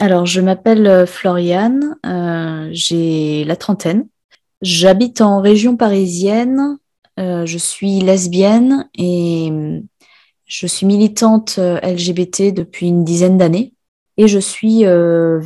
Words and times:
Alors, 0.00 0.26
je 0.26 0.40
m'appelle 0.40 1.06
Floriane, 1.08 1.96
euh, 2.06 2.68
j'ai 2.70 3.44
la 3.44 3.56
trentaine. 3.56 4.06
J'habite 4.62 5.20
en 5.20 5.40
région 5.40 5.76
parisienne, 5.76 6.78
euh, 7.18 7.46
je 7.46 7.58
suis 7.58 7.98
lesbienne 8.00 8.88
et 8.96 9.50
je 10.46 10.66
suis 10.66 10.86
militante 10.86 11.58
LGBT 11.58 12.54
depuis 12.54 12.86
une 12.86 13.04
dizaine 13.04 13.38
d'années. 13.38 13.74
Et 14.16 14.28
je 14.28 14.38
suis 14.38 14.84
euh, 14.84 15.40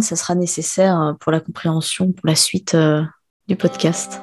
ça 0.00 0.16
sera 0.16 0.34
nécessaire 0.34 1.14
pour 1.20 1.30
la 1.30 1.40
compréhension, 1.40 2.12
pour 2.12 2.26
la 2.26 2.34
suite 2.34 2.76
du 3.46 3.56
podcast. 3.56 4.20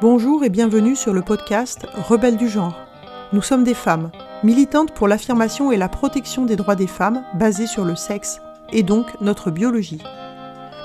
Bonjour 0.00 0.44
et 0.44 0.50
bienvenue 0.50 0.94
sur 0.94 1.12
le 1.12 1.22
podcast 1.22 1.86
Rebelles 2.08 2.36
du 2.36 2.48
genre. 2.48 2.85
Nous 3.32 3.42
sommes 3.42 3.64
des 3.64 3.74
femmes, 3.74 4.10
militantes 4.44 4.92
pour 4.92 5.08
l'affirmation 5.08 5.72
et 5.72 5.76
la 5.76 5.88
protection 5.88 6.44
des 6.44 6.54
droits 6.54 6.76
des 6.76 6.86
femmes 6.86 7.24
basés 7.34 7.66
sur 7.66 7.84
le 7.84 7.96
sexe, 7.96 8.40
et 8.72 8.84
donc 8.84 9.06
notre 9.20 9.50
biologie. 9.50 10.00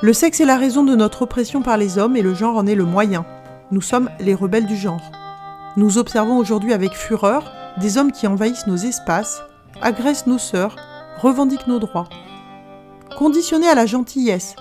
Le 0.02 0.14
sexe 0.14 0.42
est 0.42 0.46
la 0.46 0.58
raison 0.58 0.84
de 0.84 0.96
notre 0.96 1.22
oppression 1.22 1.62
par 1.62 1.78
les 1.78 2.00
hommes 2.00 2.16
et 2.16 2.24
le 2.24 2.34
genre 2.34 2.58
en 2.58 2.66
est 2.66 2.74
le 2.74 2.86
moyen. 2.86 3.26
Nous 3.70 3.82
sommes 3.82 4.10
les 4.20 4.34
rebelles 4.34 4.66
du 4.66 4.76
genre. 4.76 5.12
Nous 5.78 6.00
observons 6.00 6.38
aujourd'hui 6.38 6.74
avec 6.74 6.94
fureur 6.94 7.44
des 7.78 8.00
hommes 8.00 8.12
qui 8.12 8.26
envahissent 8.26 8.66
nos 8.66 8.76
espaces, 8.76 9.44
agressent 9.80 10.26
nos 10.26 10.40
sœurs, 10.40 10.76
revendiquent 11.22 11.68
nos 11.68 11.80
droits. 11.80 12.10
Conditionnés 13.20 13.70
à 13.70 13.76
la 13.76 13.86
gentillesse 13.86 14.56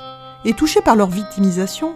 et 0.44 0.52
touchés 0.52 0.82
par 0.82 0.96
leur 0.96 1.08
victimisation, 1.08 1.94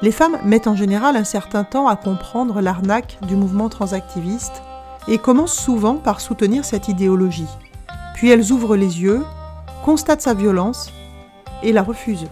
les 0.00 0.12
femmes 0.12 0.38
mettent 0.44 0.66
en 0.66 0.76
général 0.76 1.14
un 1.16 1.24
certain 1.24 1.64
temps 1.64 1.88
à 1.88 1.96
comprendre 1.96 2.62
l'arnaque 2.62 3.18
du 3.28 3.36
mouvement 3.36 3.68
transactiviste 3.68 4.62
et 5.08 5.18
commencent 5.18 5.58
souvent 5.58 5.96
par 5.96 6.20
soutenir 6.20 6.64
cette 6.64 6.88
idéologie. 6.88 7.48
Puis 8.14 8.30
elles 8.30 8.52
ouvrent 8.52 8.76
les 8.76 9.02
yeux, 9.02 9.24
constatent 9.84 10.20
sa 10.20 10.34
violence 10.34 10.92
et 11.62 11.72
la 11.72 11.82
refusent. 11.82 12.28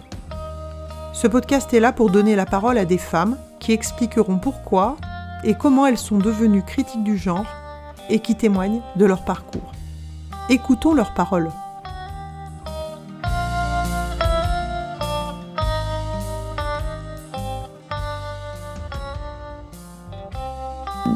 Ce 1.12 1.26
podcast 1.26 1.72
est 1.74 1.80
là 1.80 1.92
pour 1.92 2.10
donner 2.10 2.36
la 2.36 2.46
parole 2.46 2.78
à 2.78 2.84
des 2.84 2.98
femmes 2.98 3.36
qui 3.58 3.72
expliqueront 3.72 4.38
pourquoi 4.38 4.96
et 5.44 5.54
comment 5.54 5.86
elles 5.86 5.98
sont 5.98 6.18
devenues 6.18 6.62
critiques 6.62 7.04
du 7.04 7.16
genre 7.16 7.46
et 8.08 8.20
qui 8.20 8.34
témoignent 8.34 8.82
de 8.96 9.04
leur 9.04 9.24
parcours. 9.24 9.72
Écoutons 10.48 10.94
leurs 10.94 11.14
paroles. 11.14 11.50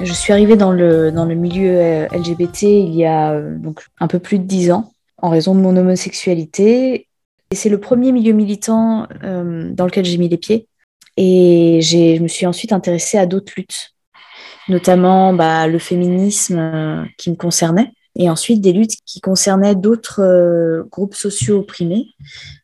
Je 0.00 0.12
suis 0.12 0.32
arrivée 0.32 0.56
dans 0.56 0.72
le, 0.72 1.12
dans 1.12 1.24
le 1.24 1.34
milieu 1.34 1.76
euh, 1.76 2.06
LGBT 2.12 2.62
il 2.62 2.94
y 2.94 3.04
a 3.04 3.32
euh, 3.32 3.56
donc 3.56 3.86
un 4.00 4.08
peu 4.08 4.18
plus 4.18 4.38
de 4.38 4.44
dix 4.44 4.70
ans 4.70 4.92
en 5.18 5.30
raison 5.30 5.54
de 5.54 5.60
mon 5.60 5.76
homosexualité 5.76 7.08
et 7.50 7.54
c'est 7.54 7.68
le 7.68 7.78
premier 7.78 8.12
milieu 8.12 8.32
militant 8.32 9.06
euh, 9.22 9.70
dans 9.72 9.84
lequel 9.84 10.04
j'ai 10.04 10.18
mis 10.18 10.28
les 10.28 10.38
pieds. 10.38 10.66
Et 11.16 11.80
je 11.82 12.20
me 12.22 12.28
suis 12.28 12.46
ensuite 12.46 12.72
intéressée 12.72 13.18
à 13.18 13.26
d'autres 13.26 13.52
luttes, 13.56 13.90
notamment 14.68 15.34
bah, 15.34 15.66
le 15.66 15.78
féminisme 15.78 17.06
qui 17.18 17.30
me 17.30 17.36
concernait, 17.36 17.92
et 18.16 18.30
ensuite 18.30 18.62
des 18.62 18.72
luttes 18.72 18.96
qui 19.04 19.20
concernaient 19.20 19.74
d'autres 19.74 20.86
groupes 20.90 21.14
sociaux 21.14 21.58
opprimés, 21.58 22.06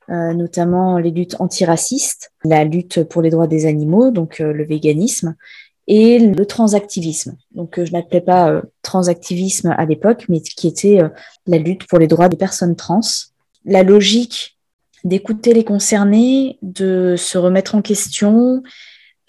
notamment 0.08 0.96
les 0.96 1.10
luttes 1.10 1.36
antiracistes, 1.40 2.32
la 2.42 2.64
lutte 2.64 3.04
pour 3.04 3.20
les 3.20 3.28
droits 3.28 3.48
des 3.48 3.66
animaux, 3.66 4.10
donc 4.10 4.38
le 4.38 4.64
véganisme, 4.64 5.36
et 5.88 6.20
le 6.20 6.46
transactivisme. 6.46 7.36
Donc 7.52 7.82
je 7.82 7.90
n'appelais 7.90 8.20
pas 8.20 8.62
transactivisme 8.82 9.74
à 9.76 9.84
l'époque, 9.84 10.26
mais 10.28 10.40
qui 10.40 10.68
était 10.68 11.00
la 11.46 11.58
lutte 11.58 11.86
pour 11.86 11.98
les 11.98 12.06
droits 12.06 12.28
des 12.28 12.36
personnes 12.36 12.76
trans. 12.76 13.00
La 13.64 13.82
logique 13.82 14.58
d'écouter 15.04 15.54
les 15.54 15.64
concernés, 15.64 16.58
de 16.62 17.14
se 17.16 17.38
remettre 17.38 17.74
en 17.74 17.82
question, 17.82 18.62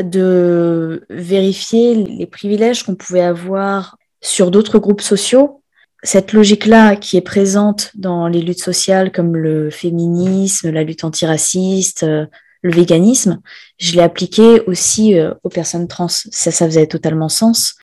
de 0.04 1.06
vérifier 1.10 1.96
les 1.96 2.26
privilèges 2.26 2.84
qu'on 2.84 2.96
pouvait 2.96 3.22
avoir 3.22 3.98
sur 4.22 4.52
d'autres 4.52 4.80
groupes 4.80 5.02
sociaux. 5.02 5.62
Cette 6.04 6.32
logique-là 6.32 6.96
qui 6.96 7.18
est 7.18 7.22
présente 7.22 7.92
dans 7.96 8.28
les 8.28 8.42
luttes 8.42 8.64
sociales 8.64 9.12
comme 9.12 9.36
le 9.36 9.70
féminisme, 9.70 10.72
la 10.72 10.84
lutte 10.84 11.04
antiraciste, 11.04 12.04
euh, 12.04 12.26
le 12.62 12.72
véganisme, 12.72 13.42
je 13.78 13.94
l'ai 13.94 14.02
appliquée 14.02 14.62
aussi 14.62 15.18
euh, 15.18 15.34
aux 15.44 15.50
personnes 15.50 15.88
trans. 15.88 16.08
Ça, 16.08 16.52
ça 16.52 16.66
faisait 16.66 16.88
totalement 16.88 17.30
sens, 17.30 17.76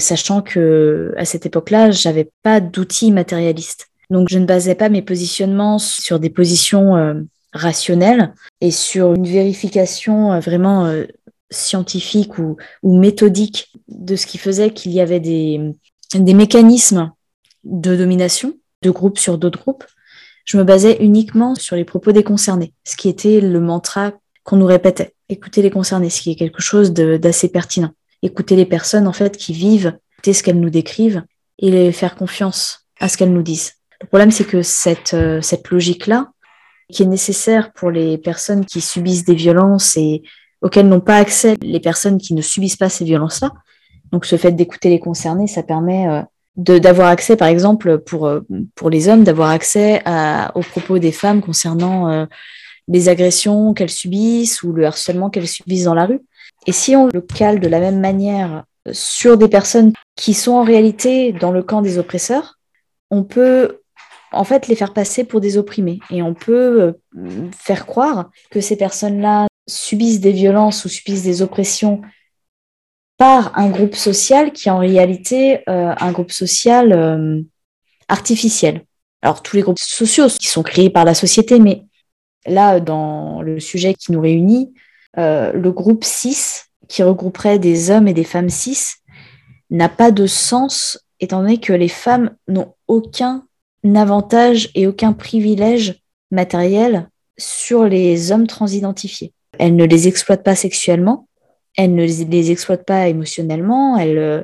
sachant 0.00 0.42
que 0.42 1.12
à 1.16 1.24
cette 1.24 1.46
époque-là, 1.46 1.90
j'avais 1.90 2.30
pas 2.42 2.60
d'outils 2.60 3.12
matérialistes. 3.12 3.88
Donc, 4.10 4.28
je 4.30 4.38
ne 4.38 4.46
basais 4.46 4.74
pas 4.74 4.88
mes 4.88 5.02
positionnements 5.02 5.78
sur 5.78 6.18
des 6.18 6.30
positions 6.30 6.96
euh, 6.96 7.14
rationnelles 7.52 8.34
et 8.60 8.70
sur 8.70 9.14
une 9.14 9.26
vérification 9.26 10.32
euh, 10.32 10.40
vraiment 10.40 10.92
scientifique 11.50 12.38
ou, 12.38 12.56
méthodique 12.82 13.72
de 13.88 14.16
ce 14.16 14.26
qui 14.26 14.38
faisait 14.38 14.70
qu'il 14.70 14.92
y 14.92 15.00
avait 15.00 15.20
des, 15.20 15.60
des 16.14 16.34
mécanismes 16.34 17.12
de 17.64 17.94
domination 17.94 18.54
de 18.82 18.90
groupes 18.90 19.18
sur 19.18 19.38
d'autres 19.38 19.60
groupes. 19.60 19.84
Je 20.44 20.56
me 20.56 20.64
basais 20.64 20.96
uniquement 21.00 21.54
sur 21.54 21.76
les 21.76 21.84
propos 21.84 22.12
des 22.12 22.24
concernés, 22.24 22.74
ce 22.84 22.96
qui 22.96 23.08
était 23.08 23.40
le 23.40 23.60
mantra 23.60 24.12
qu'on 24.44 24.56
nous 24.56 24.66
répétait. 24.66 25.14
Écouter 25.28 25.62
les 25.62 25.70
concernés, 25.70 26.10
ce 26.10 26.20
qui 26.20 26.32
est 26.32 26.36
quelque 26.36 26.62
chose 26.62 26.92
d'assez 26.92 27.48
pertinent. 27.48 27.90
Écouter 28.22 28.56
les 28.56 28.66
personnes 28.66 29.06
en 29.06 29.12
fait 29.12 29.36
qui 29.36 29.52
vivent, 29.52 29.98
écouter 30.14 30.32
ce 30.32 30.42
qu'elles 30.42 30.60
nous 30.60 30.70
décrivent 30.70 31.22
et 31.58 31.92
faire 31.92 32.14
confiance 32.14 32.86
à 33.00 33.08
ce 33.08 33.16
qu'elles 33.16 33.32
nous 33.32 33.42
disent. 33.42 33.74
Le 34.00 34.06
problème, 34.06 34.30
c'est 34.30 34.44
que 34.44 34.62
cette, 34.62 35.14
euh, 35.14 35.40
cette 35.40 35.70
logique-là, 35.70 36.32
qui 36.92 37.04
est 37.04 37.06
nécessaire 37.06 37.72
pour 37.72 37.90
les 37.90 38.18
personnes 38.18 38.66
qui 38.66 38.80
subissent 38.80 39.24
des 39.24 39.34
violences 39.34 39.96
et 39.96 40.22
auxquelles 40.60 40.88
n'ont 40.88 41.00
pas 41.00 41.16
accès 41.16 41.56
les 41.62 41.80
personnes 41.80 42.18
qui 42.18 42.34
ne 42.34 42.42
subissent 42.42 42.76
pas 42.76 42.88
ces 42.88 43.04
violences-là, 43.04 43.52
donc 44.10 44.26
ce 44.26 44.36
fait 44.36 44.52
d'écouter 44.52 44.90
les 44.90 45.00
concernés, 45.00 45.46
ça 45.46 45.62
permet 45.62 46.08
euh, 46.08 46.22
d'avoir 46.56 47.08
accès, 47.08 47.36
par 47.36 47.48
exemple, 47.48 47.98
pour, 47.98 48.26
euh, 48.26 48.40
pour 48.74 48.90
les 48.90 49.08
hommes, 49.08 49.24
d'avoir 49.24 49.50
accès 49.50 50.02
à, 50.04 50.52
aux 50.56 50.60
propos 50.60 50.98
des 50.98 51.12
femmes 51.12 51.40
concernant 51.40 52.26
les 52.88 53.08
agressions 53.08 53.74
qu'elles 53.74 53.90
subissent 53.90 54.62
ou 54.62 54.72
le 54.72 54.86
harcèlement 54.86 55.30
qu'elles 55.30 55.48
subissent 55.48 55.84
dans 55.84 55.94
la 55.94 56.06
rue. 56.06 56.20
Et 56.66 56.72
si 56.72 56.96
on 56.96 57.06
le 57.06 57.20
cale 57.20 57.60
de 57.60 57.68
la 57.68 57.80
même 57.80 58.00
manière 58.00 58.64
sur 58.90 59.38
des 59.38 59.48
personnes 59.48 59.92
qui 60.16 60.34
sont 60.34 60.52
en 60.52 60.64
réalité 60.64 61.32
dans 61.32 61.52
le 61.52 61.62
camp 61.62 61.82
des 61.82 61.98
oppresseurs, 61.98 62.58
on 63.10 63.22
peut 63.22 63.80
en 64.32 64.44
fait 64.44 64.66
les 64.66 64.74
faire 64.74 64.92
passer 64.92 65.24
pour 65.24 65.40
des 65.40 65.56
opprimés. 65.56 66.00
Et 66.10 66.22
on 66.22 66.34
peut 66.34 66.94
euh, 67.16 67.50
faire 67.56 67.86
croire 67.86 68.30
que 68.50 68.60
ces 68.60 68.76
personnes-là 68.76 69.46
subissent 69.68 70.20
des 70.20 70.32
violences 70.32 70.84
ou 70.84 70.88
subissent 70.88 71.22
des 71.22 71.42
oppressions 71.42 72.00
par 73.18 73.56
un 73.56 73.68
groupe 73.68 73.94
social 73.94 74.52
qui 74.52 74.68
est 74.68 74.72
en 74.72 74.78
réalité 74.78 75.60
euh, 75.68 75.94
un 75.96 76.12
groupe 76.12 76.32
social 76.32 76.92
euh, 76.92 77.40
artificiel. 78.08 78.84
Alors 79.20 79.42
tous 79.42 79.56
les 79.56 79.62
groupes 79.62 79.78
sociaux 79.78 80.26
qui 80.26 80.48
sont 80.48 80.64
créés 80.64 80.90
par 80.90 81.04
la 81.04 81.14
société, 81.14 81.60
mais 81.60 81.84
là, 82.46 82.80
dans 82.80 83.42
le 83.42 83.60
sujet 83.60 83.94
qui 83.94 84.12
nous 84.12 84.20
réunit, 84.20 84.74
le 85.16 85.70
groupe 85.70 86.04
6, 86.04 86.66
qui 86.88 87.02
regrouperait 87.02 87.58
des 87.58 87.90
hommes 87.90 88.08
et 88.08 88.14
des 88.14 88.24
femmes 88.24 88.50
cis, 88.50 88.96
n'a 89.70 89.88
pas 89.88 90.10
de 90.10 90.26
sens 90.26 90.98
étant 91.20 91.40
donné 91.40 91.58
que 91.58 91.72
les 91.72 91.88
femmes 91.88 92.36
n'ont 92.48 92.74
aucun 92.88 93.44
avantage 93.94 94.70
et 94.74 94.86
aucun 94.86 95.12
privilège 95.12 96.02
matériel 96.30 97.08
sur 97.38 97.84
les 97.84 98.32
hommes 98.32 98.46
transidentifiés. 98.46 99.32
Elle 99.58 99.76
ne 99.76 99.84
les 99.84 100.08
exploite 100.08 100.42
pas 100.42 100.54
sexuellement, 100.54 101.28
elle 101.76 101.94
ne 101.94 102.04
les 102.04 102.50
exploite 102.50 102.84
pas 102.84 103.08
émotionnellement, 103.08 103.96
elle, 103.96 104.18
euh, 104.18 104.42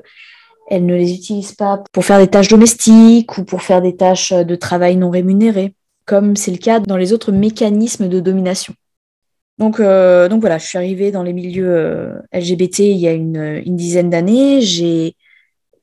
elle 0.71 0.87
ne 0.87 0.95
les 0.95 1.15
utilise 1.15 1.53
pas 1.53 1.83
pour 1.93 2.05
faire 2.05 2.19
des 2.19 2.29
tâches 2.29 2.49
domestiques 2.49 3.37
ou 3.39 3.45
pour 3.45 3.63
faire 3.63 3.83
des 3.83 3.97
tâches 3.97 4.33
de 4.33 4.55
travail 4.55 4.97
non 4.97 5.11
rémunérées, 5.11 5.75
comme 6.09 6.37
c'est 6.37 6.51
le 6.51 6.57
cas 6.57 6.81
dans 6.81 6.97
les 6.97 7.13
autres 7.13 7.31
mécanismes 7.31 8.09
de 8.09 8.19
domination. 8.19 8.75
Donc, 9.59 9.79
euh, 9.79 10.29
donc 10.29 10.41
voilà, 10.41 10.57
je 10.59 10.67
suis 10.67 10.79
arrivée 10.79 11.13
dans 11.13 11.23
les 11.23 11.35
milieux 11.35 11.69
euh, 11.69 12.15
LGBT 12.33 12.79
il 12.81 12.97
y 12.97 13.07
a 13.07 13.13
une, 13.13 13.63
une 13.67 13.77
dizaine 13.77 14.09
d'années. 14.09 14.63
J'ai 14.63 15.17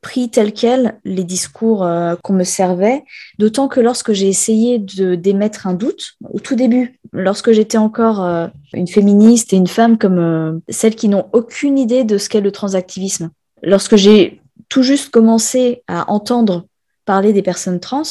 pris 0.02 0.30
tel 0.30 0.52
quel 0.52 1.00
les 1.04 1.24
discours 1.24 1.84
euh, 1.84 2.16
qu'on 2.24 2.34
me 2.34 2.44
servait, 2.44 3.04
d'autant 3.38 3.68
que 3.68 3.80
lorsque 3.80 4.14
j'ai 4.14 4.28
essayé 4.28 4.80
de 4.80 5.14
d'émettre 5.16 5.68
un 5.68 5.74
doute, 5.74 6.14
au 6.34 6.40
tout 6.40 6.56
début, 6.56 7.00
lorsque 7.12 7.52
j'étais 7.52 7.78
encore 7.78 8.50
une 8.74 8.88
féministe 8.88 9.54
et 9.54 9.58
une 9.58 9.68
femme 9.68 9.98
comme 9.98 10.62
celles 10.70 10.96
qui 10.96 11.08
n'ont 11.08 11.28
aucune 11.34 11.78
idée 11.78 12.04
de 12.04 12.18
ce 12.18 12.30
qu'est 12.30 12.42
le 12.42 12.52
transactivisme, 12.52 13.30
lorsque 13.62 13.96
j'ai 13.96 14.42
tout 14.70 14.84
juste 14.84 15.12
commencé 15.12 15.84
à 15.88 16.10
entendre 16.12 16.66
parler 17.06 17.34
des 17.34 17.44
personnes 17.44 17.80
trans, 17.80 18.04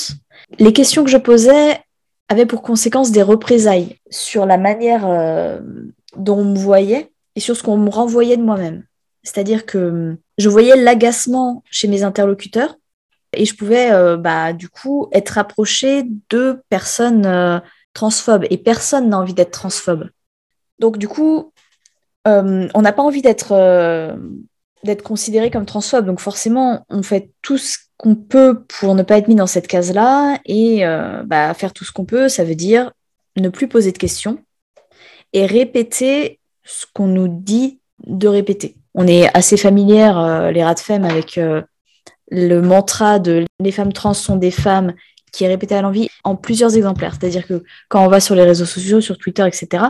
les 0.59 0.73
questions 0.73 1.05
que 1.05 1.11
je 1.11 1.19
posais 1.19 1.81
avaient 2.29 2.47
pour 2.47 2.63
conséquence 2.63 3.11
des 3.11 3.23
représailles 3.23 3.99
sur 4.11 4.47
la 4.47 4.59
manière 4.59 5.03
dont 6.17 6.39
on 6.39 6.45
me 6.45 6.59
voyait 6.59 7.11
et 7.37 7.41
sur 7.41 7.57
ce 7.57 7.63
qu'on 7.63 7.77
me 7.77 7.91
renvoyait 7.91 8.37
de 8.37 8.43
moi-même. 8.43 8.85
C'est-à-dire 9.23 9.67
que 9.67 10.17
je 10.39 10.49
voyais 10.49 10.77
l'agacement 10.77 11.63
chez 11.71 11.89
mes 11.89 12.03
interlocuteurs 12.03 12.77
Et 13.33 13.47
je 13.47 13.57
pouvais, 13.57 13.91
euh, 13.91 14.17
bah, 14.17 14.53
du 14.53 14.69
coup, 14.69 15.09
être 15.13 15.39
approchée 15.39 16.05
de 16.31 16.63
personnes 16.69 17.27
euh, 17.27 17.59
transphobes. 17.95 18.47
Et 18.51 18.59
personne 18.59 19.09
n'a 19.09 19.19
envie 19.19 19.35
d'être 19.35 19.51
transphobe. 19.51 20.11
Donc, 20.79 20.99
du 20.99 21.09
coup, 21.09 21.53
euh, 22.29 22.69
on 22.75 22.83
n'a 22.83 22.93
pas 22.93 23.03
envie 23.03 23.23
d'être 23.23 23.55
d'être 24.85 25.03
considéré 25.03 25.51
comme 25.51 25.65
transphobe. 25.65 26.05
Donc, 26.05 26.21
forcément, 26.21 26.85
on 26.91 27.03
fait 27.03 27.31
tout 27.41 27.57
ce 27.57 27.79
qu'on 27.97 28.15
peut 28.15 28.63
pour 28.81 28.95
ne 28.95 29.03
pas 29.03 29.19
être 29.19 29.29
mis 29.29 29.35
dans 29.35 29.47
cette 29.47 29.67
case-là. 29.67 30.39
Et 30.47 30.85
bah, 31.27 31.55
faire 31.55 31.73
tout 31.73 31.85
ce 31.85 31.93
qu'on 31.93 32.05
peut, 32.05 32.29
ça 32.29 32.45
veut 32.45 32.55
dire 32.55 32.93
ne 33.37 33.49
plus 33.49 33.69
poser 33.69 33.93
de 33.93 33.99
questions 33.99 34.39
et 35.33 35.47
répéter 35.47 36.39
ce 36.63 36.87
qu'on 36.93 37.09
nous 37.09 37.29
dit 37.29 37.81
de 38.07 38.29
répéter. 38.29 38.77
On 38.95 39.07
est 39.07 39.29
assez 39.37 39.57
familière, 39.57 40.51
les 40.53 40.63
rats 40.63 40.75
de 40.75 40.81
femme, 40.81 41.05
avec 41.05 41.41
le 42.31 42.61
mantra 42.61 43.19
de 43.19 43.45
les 43.61 43.73
femmes 43.73 43.93
trans 43.93 44.15
sont 44.15 44.37
des 44.37 44.51
femmes 44.51 44.95
qui 45.33 45.45
est 45.45 45.49
répété 45.49 45.75
à 45.75 45.83
l'envie 45.83 46.09
en 46.23 46.37
plusieurs 46.37 46.77
exemplaires. 46.77 47.17
C'est-à-dire 47.19 47.47
que 47.47 47.65
quand 47.89 48.05
on 48.05 48.09
va 48.09 48.21
sur 48.21 48.37
les 48.37 48.45
réseaux 48.45 48.65
sociaux, 48.65 49.01
sur 49.01 49.19
Twitter, 49.19 49.45
etc., 49.47 49.87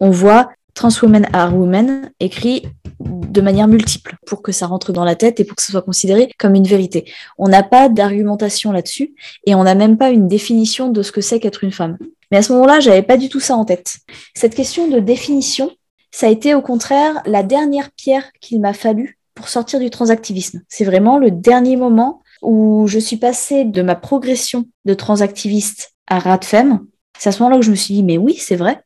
on 0.00 0.10
voit 0.10 0.50
trans 0.72 0.88
women 1.02 1.28
are 1.34 1.54
women 1.54 2.10
écrit 2.18 2.62
de 3.00 3.40
manière 3.40 3.68
multiple 3.68 4.16
pour 4.26 4.42
que 4.42 4.52
ça 4.52 4.66
rentre 4.66 4.92
dans 4.92 5.04
la 5.04 5.14
tête 5.14 5.40
et 5.40 5.44
pour 5.44 5.56
que 5.56 5.62
ce 5.62 5.72
soit 5.72 5.82
considéré 5.82 6.32
comme 6.38 6.54
une 6.54 6.66
vérité. 6.66 7.10
On 7.38 7.48
n'a 7.48 7.62
pas 7.62 7.88
d'argumentation 7.88 8.72
là-dessus 8.72 9.14
et 9.46 9.54
on 9.54 9.64
n'a 9.64 9.74
même 9.74 9.98
pas 9.98 10.10
une 10.10 10.28
définition 10.28 10.88
de 10.88 11.02
ce 11.02 11.12
que 11.12 11.20
c'est 11.20 11.40
qu'être 11.40 11.64
une 11.64 11.72
femme. 11.72 11.98
Mais 12.30 12.38
à 12.38 12.42
ce 12.42 12.52
moment-là, 12.52 12.80
j'avais 12.80 13.02
pas 13.02 13.16
du 13.16 13.28
tout 13.28 13.40
ça 13.40 13.56
en 13.56 13.64
tête. 13.64 13.98
Cette 14.34 14.54
question 14.54 14.88
de 14.88 14.98
définition, 14.98 15.70
ça 16.10 16.26
a 16.26 16.30
été 16.30 16.54
au 16.54 16.62
contraire 16.62 17.22
la 17.26 17.42
dernière 17.42 17.90
pierre 17.92 18.24
qu'il 18.40 18.60
m'a 18.60 18.72
fallu 18.72 19.18
pour 19.34 19.48
sortir 19.48 19.78
du 19.78 19.90
transactivisme. 19.90 20.62
C'est 20.68 20.84
vraiment 20.84 21.18
le 21.18 21.30
dernier 21.30 21.76
moment 21.76 22.22
où 22.42 22.86
je 22.86 22.98
suis 22.98 23.16
passée 23.16 23.64
de 23.64 23.82
ma 23.82 23.94
progression 23.94 24.64
de 24.84 24.94
transactiviste 24.94 25.92
à 26.06 26.18
rat 26.18 26.40
femme. 26.42 26.86
C'est 27.18 27.28
à 27.28 27.32
ce 27.32 27.42
moment-là 27.42 27.58
où 27.58 27.62
je 27.62 27.70
me 27.70 27.76
suis 27.76 27.94
dit, 27.94 28.02
mais 28.02 28.18
oui, 28.18 28.36
c'est 28.38 28.56
vrai, 28.56 28.82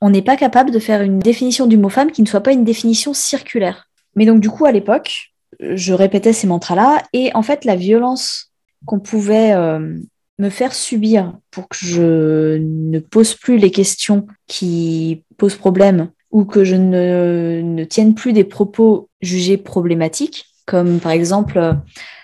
on 0.00 0.10
n'est 0.10 0.22
pas 0.22 0.36
capable 0.36 0.70
de 0.70 0.78
faire 0.78 1.02
une 1.02 1.18
définition 1.18 1.66
du 1.66 1.76
mot 1.76 1.88
femme 1.88 2.12
qui 2.12 2.22
ne 2.22 2.26
soit 2.26 2.42
pas 2.42 2.52
une 2.52 2.64
définition 2.64 3.14
circulaire. 3.14 3.88
Mais 4.14 4.26
donc, 4.26 4.40
du 4.40 4.50
coup, 4.50 4.64
à 4.64 4.72
l'époque, 4.72 5.32
je 5.60 5.92
répétais 5.92 6.32
ces 6.32 6.46
mantras-là, 6.46 7.02
et 7.12 7.30
en 7.34 7.42
fait, 7.42 7.64
la 7.64 7.76
violence 7.76 8.52
qu'on 8.86 9.00
pouvait 9.00 9.52
euh, 9.52 9.98
me 10.38 10.50
faire 10.50 10.74
subir 10.74 11.36
pour 11.50 11.68
que 11.68 11.76
je 11.76 12.58
ne 12.58 12.98
pose 13.00 13.34
plus 13.34 13.58
les 13.58 13.70
questions 13.70 14.26
qui 14.46 15.24
posent 15.36 15.56
problème 15.56 16.10
ou 16.30 16.44
que 16.44 16.62
je 16.62 16.76
ne, 16.76 17.60
ne 17.62 17.84
tienne 17.84 18.14
plus 18.14 18.32
des 18.32 18.44
propos 18.44 19.08
jugés 19.20 19.56
problématiques, 19.56 20.46
comme 20.66 21.00
par 21.00 21.12
exemple 21.12 21.76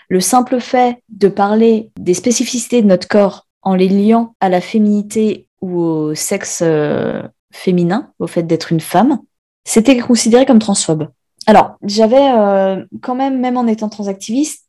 le 0.08 0.20
simple 0.20 0.60
fait 0.60 0.98
de 1.08 1.28
parler 1.28 1.90
des 1.98 2.14
spécificités 2.14 2.82
de 2.82 2.86
notre 2.86 3.08
corps 3.08 3.46
en 3.62 3.74
les 3.74 3.88
liant 3.88 4.34
à 4.40 4.48
la 4.48 4.60
féminité 4.60 5.46
ou 5.60 5.80
au 5.80 6.14
sexe 6.14 6.60
euh, 6.62 7.22
féminin, 7.54 8.12
au 8.18 8.26
fait 8.26 8.42
d'être 8.42 8.72
une 8.72 8.80
femme, 8.80 9.20
c'était 9.64 9.98
considéré 9.98 10.46
comme 10.46 10.58
transphobe. 10.58 11.08
Alors, 11.46 11.76
j'avais 11.82 12.30
euh, 12.32 12.84
quand 13.02 13.14
même, 13.14 13.40
même 13.40 13.56
en 13.56 13.66
étant 13.66 13.88
transactiviste, 13.88 14.66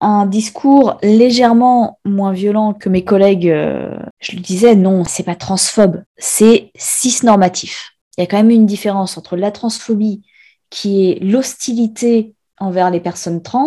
un 0.00 0.26
discours 0.26 0.98
légèrement 1.02 1.98
moins 2.04 2.32
violent 2.32 2.74
que 2.74 2.88
mes 2.88 3.04
collègues. 3.04 3.46
je 4.20 4.32
lui 4.32 4.40
disais 4.40 4.74
non, 4.74 5.04
c'est 5.04 5.22
pas 5.22 5.34
transphobe, 5.34 6.02
c'est 6.18 6.72
cisnormatif 6.76 7.94
il 8.16 8.20
y 8.20 8.24
a 8.24 8.26
quand 8.26 8.36
même 8.36 8.50
une 8.50 8.66
différence 8.66 9.18
entre 9.18 9.36
la 9.36 9.50
transphobie, 9.50 10.22
qui 10.70 11.10
est 11.10 11.22
l'hostilité 11.22 12.34
envers 12.58 12.90
les 12.90 13.00
personnes 13.00 13.42
trans, 13.42 13.66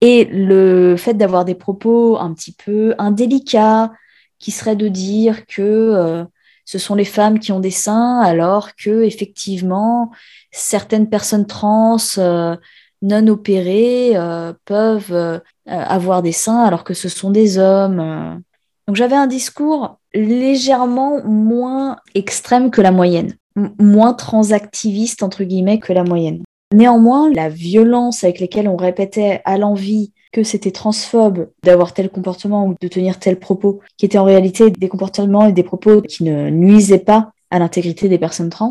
et 0.00 0.24
le 0.24 0.96
fait 0.96 1.14
d'avoir 1.14 1.44
des 1.44 1.54
propos 1.54 2.18
un 2.18 2.32
petit 2.32 2.52
peu 2.52 2.94
indélicats, 2.98 3.92
qui 4.38 4.50
seraient 4.50 4.76
de 4.76 4.88
dire 4.88 5.46
que 5.46 5.62
euh, 5.62 6.24
ce 6.70 6.78
sont 6.78 6.94
les 6.94 7.04
femmes 7.04 7.40
qui 7.40 7.50
ont 7.50 7.58
des 7.58 7.72
seins, 7.72 8.20
alors 8.20 8.76
que 8.76 9.02
effectivement 9.02 10.10
certaines 10.52 11.08
personnes 11.08 11.46
trans 11.46 11.96
euh, 12.18 12.56
non 13.02 13.26
opérées 13.26 14.12
euh, 14.14 14.52
peuvent 14.64 15.40
avoir 15.66 16.22
des 16.22 16.32
seins, 16.32 16.62
alors 16.62 16.84
que 16.84 16.94
ce 16.94 17.08
sont 17.08 17.30
des 17.30 17.58
hommes. 17.58 18.40
Donc 18.86 18.96
j'avais 18.96 19.16
un 19.16 19.26
discours 19.26 19.98
légèrement 20.14 21.24
moins 21.24 21.96
extrême 22.14 22.70
que 22.70 22.80
la 22.80 22.92
moyenne 22.92 23.34
moins 23.56 24.14
transactiviste, 24.14 25.22
entre 25.22 25.44
guillemets, 25.44 25.78
que 25.78 25.92
la 25.92 26.04
moyenne. 26.04 26.42
Néanmoins, 26.72 27.30
la 27.32 27.48
violence 27.48 28.22
avec 28.24 28.40
laquelle 28.40 28.68
on 28.68 28.76
répétait 28.76 29.42
à 29.44 29.58
l'envie 29.58 30.12
que 30.32 30.42
c'était 30.42 30.70
transphobe 30.70 31.48
d'avoir 31.64 31.92
tel 31.92 32.08
comportement 32.08 32.66
ou 32.66 32.74
de 32.80 32.88
tenir 32.88 33.18
tel 33.18 33.38
propos, 33.38 33.80
qui 33.96 34.06
étaient 34.06 34.18
en 34.18 34.24
réalité 34.24 34.70
des 34.70 34.88
comportements 34.88 35.46
et 35.46 35.52
des 35.52 35.62
propos 35.62 36.02
qui 36.02 36.24
ne 36.24 36.50
nuisaient 36.50 36.98
pas 36.98 37.32
à 37.50 37.58
l'intégrité 37.58 38.08
des 38.08 38.18
personnes 38.18 38.50
trans, 38.50 38.70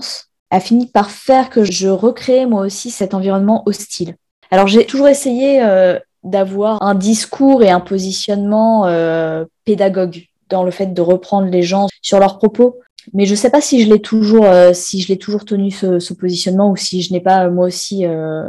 a 0.51 0.59
fini 0.59 0.88
par 0.88 1.11
faire 1.11 1.50
que 1.50 1.63
je 1.63 1.88
recréais 1.88 2.45
moi 2.45 2.61
aussi 2.61 2.91
cet 2.91 3.13
environnement 3.13 3.63
hostile. 3.65 4.15
Alors 4.51 4.67
j'ai 4.67 4.85
toujours 4.85 5.07
essayé 5.07 5.61
euh, 5.61 6.00
d'avoir 6.23 6.81
un 6.81 6.95
discours 6.95 7.61
et 7.63 7.69
un 7.69 7.79
positionnement 7.79 8.88
euh, 8.88 9.45
pédagogue 9.65 10.23
dans 10.50 10.63
le 10.63 10.71
fait 10.71 10.88
de 10.88 11.01
reprendre 11.01 11.47
les 11.50 11.61
gens 11.61 11.88
sur 12.01 12.19
leurs 12.19 12.39
propos, 12.39 12.79
mais 13.13 13.25
je 13.25 13.31
ne 13.31 13.35
sais 13.35 13.49
pas 13.49 13.61
si 13.61 13.83
je 13.83 13.89
l'ai 13.89 14.01
toujours, 14.01 14.45
euh, 14.45 14.73
si 14.73 15.01
je 15.01 15.07
l'ai 15.07 15.17
toujours 15.17 15.45
tenu 15.45 15.71
ce, 15.71 16.13
positionnement 16.13 16.71
ou 16.71 16.75
si 16.75 17.01
je 17.01 17.13
n'ai 17.13 17.21
pas 17.21 17.49
moi 17.49 17.67
aussi 17.67 18.05
euh, 18.05 18.43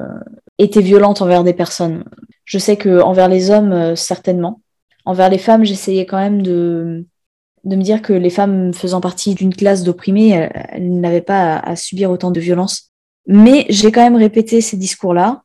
été 0.59 0.81
violente 0.81 1.23
envers 1.23 1.45
des 1.45 1.55
personnes. 1.55 2.05
Je 2.45 2.59
sais 2.59 2.77
que 2.77 3.01
envers 3.01 3.29
les 3.29 3.51
hommes 3.51 3.73
euh, 3.73 3.97
certainement, 3.97 4.61
envers 5.05 5.29
les 5.29 5.39
femmes 5.39 5.65
j'essayais 5.65 6.07
quand 6.07 6.19
même 6.19 6.43
de 6.43 7.07
de 7.65 7.77
me 7.77 7.83
dire 7.83 8.01
que 8.01 8.15
les 8.15 8.31
femmes 8.31 8.73
faisant 8.73 9.03
partie 9.03 9.35
d'une 9.35 9.55
classe 9.55 9.85
d'opprimés, 9.85 10.49
elles, 10.71 10.99
n'avaient 10.99 11.21
pas 11.21 11.59
à, 11.59 11.77
subir 11.77 12.11
autant 12.11 12.31
de 12.31 12.41
violence. 12.41 12.91
Mais 13.27 13.67
j'ai 13.69 13.93
quand 13.93 14.01
même 14.01 14.17
répété 14.17 14.63
ces 14.63 14.79
discours-là 14.79 15.43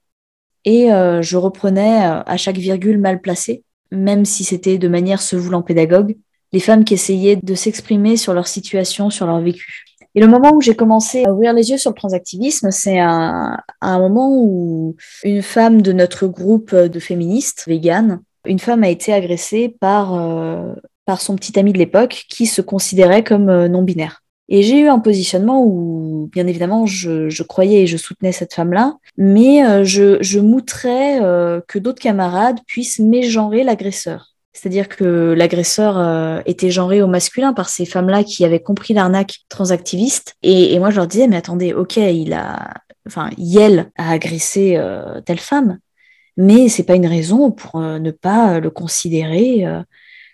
et 0.64 0.88
je 0.88 1.36
reprenais 1.36 2.06
à 2.06 2.38
chaque 2.38 2.56
virgule 2.56 3.00
mal 3.00 3.20
placée, 3.20 3.66
même 3.92 4.24
si 4.24 4.46
c'était 4.46 4.78
de 4.78 4.88
manière 4.88 5.22
se 5.22 5.36
voulant 5.36 5.62
pédagogue 5.62 6.16
les 6.56 6.62
femmes 6.62 6.86
qui 6.86 6.94
essayaient 6.94 7.36
de 7.36 7.54
s'exprimer 7.54 8.16
sur 8.16 8.34
leur 8.34 8.48
situation, 8.48 9.10
sur 9.10 9.28
leur 9.28 9.42
vécu. 9.42 9.84
Et 10.16 10.22
le 10.22 10.28
moment 10.28 10.54
où 10.54 10.62
j'ai 10.62 10.74
commencé 10.74 11.26
à 11.26 11.34
ouvrir 11.34 11.52
les 11.52 11.70
yeux 11.70 11.78
sur 11.78 11.92
le 11.92 11.96
transactivisme, 11.96 12.72
c'est 12.72 12.98
un, 12.98 13.58
un 13.82 14.00
moment 14.00 14.30
où 14.32 14.96
une 15.26 15.42
femme 15.42 15.82
de 15.82 15.92
notre 15.92 16.28
groupe 16.28 16.74
de 16.74 17.00
féministes 17.00 17.66
véganes, 17.68 18.22
une 18.46 18.60
femme 18.60 18.86
a 18.86 18.90
été 18.90 19.12
agressée 19.12 19.76
par, 19.82 20.16
euh, 20.16 20.74
par 21.04 21.20
son 21.20 21.36
petit 21.36 21.60
ami 21.60 21.74
de 21.74 21.78
l'époque 21.78 22.24
qui 22.30 22.46
se 22.46 22.62
considérait 22.62 23.26
comme 23.26 23.50
euh, 23.50 23.68
non-binaire. 23.68 24.22
Et 24.48 24.64
j'ai 24.64 24.80
eu 24.80 24.88
un 24.88 25.00
positionnement 25.00 25.62
où, 25.62 26.30
bien 26.32 26.48
évidemment, 26.48 26.86
je, 26.86 27.44
croyais 27.44 27.82
et 27.82 27.88
je 27.88 27.98
soutenais 27.98 28.32
cette 28.32 28.54
femme-là, 28.54 28.96
mais 29.18 29.66
euh, 29.66 29.84
je, 29.84 30.20
je 30.22 30.40
moutrais 30.40 31.20
que 31.68 31.80
d'autres 31.80 32.02
camarades 32.02 32.60
puissent 32.66 33.00
mégenrer 33.00 33.66
l'agresseur. 33.66 34.35
C'est-à-dire 34.56 34.88
que 34.88 35.34
l'agresseur 35.38 35.98
euh, 35.98 36.40
était 36.46 36.72
genré 36.72 37.02
au 37.02 37.08
masculin 37.08 37.52
par 37.52 37.68
ces 37.68 37.86
femmes-là 37.86 38.24
qui 38.24 38.46
avaient 38.46 38.62
compris 38.62 38.94
l'arnaque 38.94 39.40
transactiviste. 39.50 40.36
Et, 40.44 40.80
moi, 40.80 40.92
je 40.92 40.96
leur 40.96 41.08
disais, 41.08 41.28
mais 41.28 41.36
attendez, 41.36 41.74
ok, 41.74 41.98
il 41.98 42.32
a, 42.32 42.74
enfin, 43.06 43.30
Yel 43.38 43.92
a 43.98 44.12
agressé 44.12 44.78
euh, 44.78 45.20
telle 45.20 45.40
femme, 45.40 45.80
mais 46.38 46.70
c'est 46.70 46.84
pas 46.84 46.96
une 46.96 47.06
raison 47.06 47.52
pour 47.52 47.82
euh, 47.82 48.00
ne 48.00 48.12
pas 48.12 48.62
le 48.62 48.70
considérer 48.70 49.66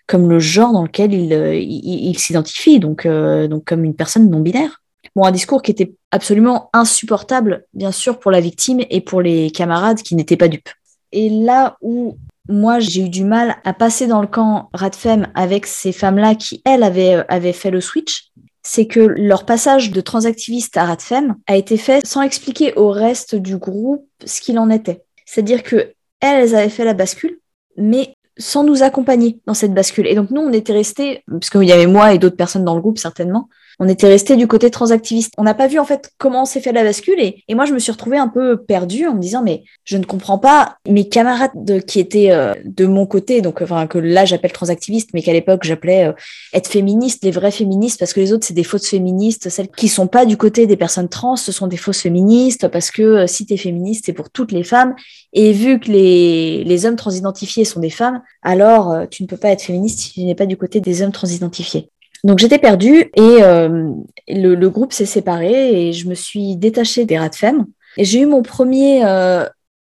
comme 0.06 0.28
le 0.28 0.38
genre 0.38 0.72
dans 0.72 0.82
lequel 0.82 1.12
il, 1.14 2.18
s'identifie, 2.18 2.78
donc, 2.78 3.06
donc 3.06 3.64
comme 3.64 3.84
une 3.84 3.94
personne 3.94 4.30
non 4.30 4.40
binaire. 4.40 4.82
Bon, 5.16 5.24
un 5.24 5.32
discours 5.32 5.62
qui 5.62 5.72
était 5.72 5.94
absolument 6.12 6.70
insupportable, 6.72 7.66
bien 7.74 7.90
sûr, 7.92 8.20
pour 8.20 8.30
la 8.30 8.40
victime 8.40 8.82
et 8.88 9.00
pour 9.00 9.20
les 9.20 9.50
camarades 9.50 10.02
qui 10.02 10.14
n'étaient 10.14 10.36
pas 10.36 10.48
dupes. 10.48 10.70
Et 11.12 11.28
là 11.28 11.76
où 11.80 12.18
moi, 12.48 12.80
j'ai 12.80 13.02
eu 13.02 13.08
du 13.08 13.24
mal 13.24 13.56
à 13.64 13.72
passer 13.72 14.06
dans 14.06 14.20
le 14.20 14.26
camp 14.26 14.68
Radfem 14.72 15.28
avec 15.34 15.66
ces 15.66 15.92
femmes-là 15.92 16.34
qui, 16.34 16.60
elles, 16.64 16.82
avaient, 16.82 17.24
avaient 17.28 17.52
fait 17.52 17.70
le 17.70 17.80
switch. 17.80 18.30
C'est 18.62 18.86
que 18.86 19.00
leur 19.00 19.44
passage 19.44 19.90
de 19.90 20.00
transactiviste 20.00 20.76
à 20.76 20.84
Radfem 20.84 21.36
a 21.46 21.56
été 21.56 21.76
fait 21.76 22.04
sans 22.06 22.22
expliquer 22.22 22.74
au 22.74 22.90
reste 22.90 23.34
du 23.34 23.56
groupe 23.56 24.06
ce 24.24 24.40
qu'il 24.40 24.58
en 24.58 24.70
était. 24.70 25.02
C'est-à-dire 25.24 25.62
que 25.62 25.94
elles, 26.20 26.54
avaient 26.54 26.68
fait 26.68 26.84
la 26.84 26.94
bascule, 26.94 27.38
mais 27.76 28.14
sans 28.38 28.64
nous 28.64 28.82
accompagner 28.82 29.40
dans 29.46 29.54
cette 29.54 29.74
bascule. 29.74 30.06
Et 30.06 30.14
donc 30.14 30.30
nous, 30.30 30.40
on 30.40 30.52
était 30.52 30.72
restés, 30.72 31.24
parce 31.28 31.50
qu'il 31.50 31.64
y 31.64 31.72
avait 31.72 31.86
moi 31.86 32.14
et 32.14 32.18
d'autres 32.18 32.36
personnes 32.36 32.64
dans 32.64 32.74
le 32.74 32.80
groupe 32.80 32.98
certainement, 32.98 33.48
on 33.78 33.88
était 33.88 34.06
resté 34.06 34.36
du 34.36 34.46
côté 34.46 34.70
transactiviste. 34.70 35.32
On 35.38 35.44
n'a 35.44 35.54
pas 35.54 35.66
vu 35.66 35.78
en 35.78 35.84
fait 35.84 36.10
comment 36.18 36.44
s'est 36.44 36.60
fait 36.60 36.72
la 36.72 36.84
bascule 36.84 37.20
et, 37.20 37.44
moi 37.54 37.66
je 37.66 37.72
me 37.72 37.78
suis 37.78 37.92
retrouvée 37.92 38.16
un 38.18 38.28
peu 38.28 38.56
perdue 38.56 39.06
en 39.06 39.14
me 39.14 39.20
disant 39.20 39.42
mais 39.42 39.62
je 39.84 39.96
ne 39.96 40.04
comprends 40.04 40.38
pas 40.38 40.76
mes 40.88 41.08
camarades 41.08 41.84
qui 41.86 42.00
étaient 42.00 42.30
euh, 42.30 42.54
de 42.64 42.86
mon 42.86 43.06
côté, 43.06 43.40
donc 43.40 43.60
enfin 43.62 43.86
que 43.86 43.98
là 43.98 44.24
j'appelle 44.24 44.52
transactiviste, 44.52 45.10
mais 45.14 45.22
qu'à 45.22 45.32
l'époque 45.32 45.64
j'appelais 45.64 46.08
euh, 46.08 46.12
être 46.52 46.68
féministe, 46.68 47.24
les 47.24 47.30
vrais 47.30 47.50
féministes, 47.50 47.98
parce 47.98 48.12
que 48.12 48.20
les 48.20 48.32
autres 48.32 48.46
c'est 48.46 48.54
des 48.54 48.64
fausses 48.64 48.88
féministes, 48.88 49.48
celles 49.48 49.68
qui 49.68 49.88
sont 49.88 50.06
pas 50.06 50.24
du 50.24 50.36
côté 50.36 50.66
des 50.66 50.76
personnes 50.76 51.08
trans, 51.08 51.36
ce 51.36 51.52
sont 51.52 51.66
des 51.66 51.76
fausses 51.76 52.00
féministes, 52.00 52.68
parce 52.68 52.90
que 52.90 53.02
euh, 53.02 53.26
si 53.26 53.46
tu 53.46 53.56
féministe 53.56 54.04
c'est 54.06 54.12
pour 54.12 54.30
toutes 54.30 54.52
les 54.52 54.64
femmes 54.64 54.94
et 55.32 55.52
vu 55.52 55.78
que 55.78 55.90
les 55.90 56.86
hommes 56.86 56.96
transidentifiés 56.96 57.64
sont 57.64 57.80
des 57.80 57.90
femmes, 57.90 58.22
alors 58.42 59.06
tu 59.10 59.22
ne 59.22 59.28
peux 59.28 59.36
pas 59.36 59.50
être 59.50 59.62
féministe 59.62 60.00
si 60.00 60.12
tu 60.12 60.24
n'es 60.24 60.34
pas 60.34 60.46
du 60.46 60.56
côté 60.56 60.80
des 60.80 61.02
hommes 61.02 61.12
transidentifiés. 61.12 61.90
Donc 62.24 62.38
j'étais 62.38 62.58
perdue 62.58 63.10
et 63.16 63.42
euh, 63.42 63.92
le, 64.28 64.68
groupe 64.68 64.92
s'est 64.92 65.06
séparé 65.06 65.88
et 65.88 65.92
je 65.92 66.08
me 66.08 66.14
suis 66.14 66.56
détachée 66.56 67.04
des 67.04 67.18
rats 67.18 67.28
de 67.28 67.34
femme. 67.34 67.66
Et 67.96 68.04
j'ai 68.04 68.20
eu 68.20 68.26
mon 68.26 68.42
premier 68.42 69.04
euh, 69.04 69.44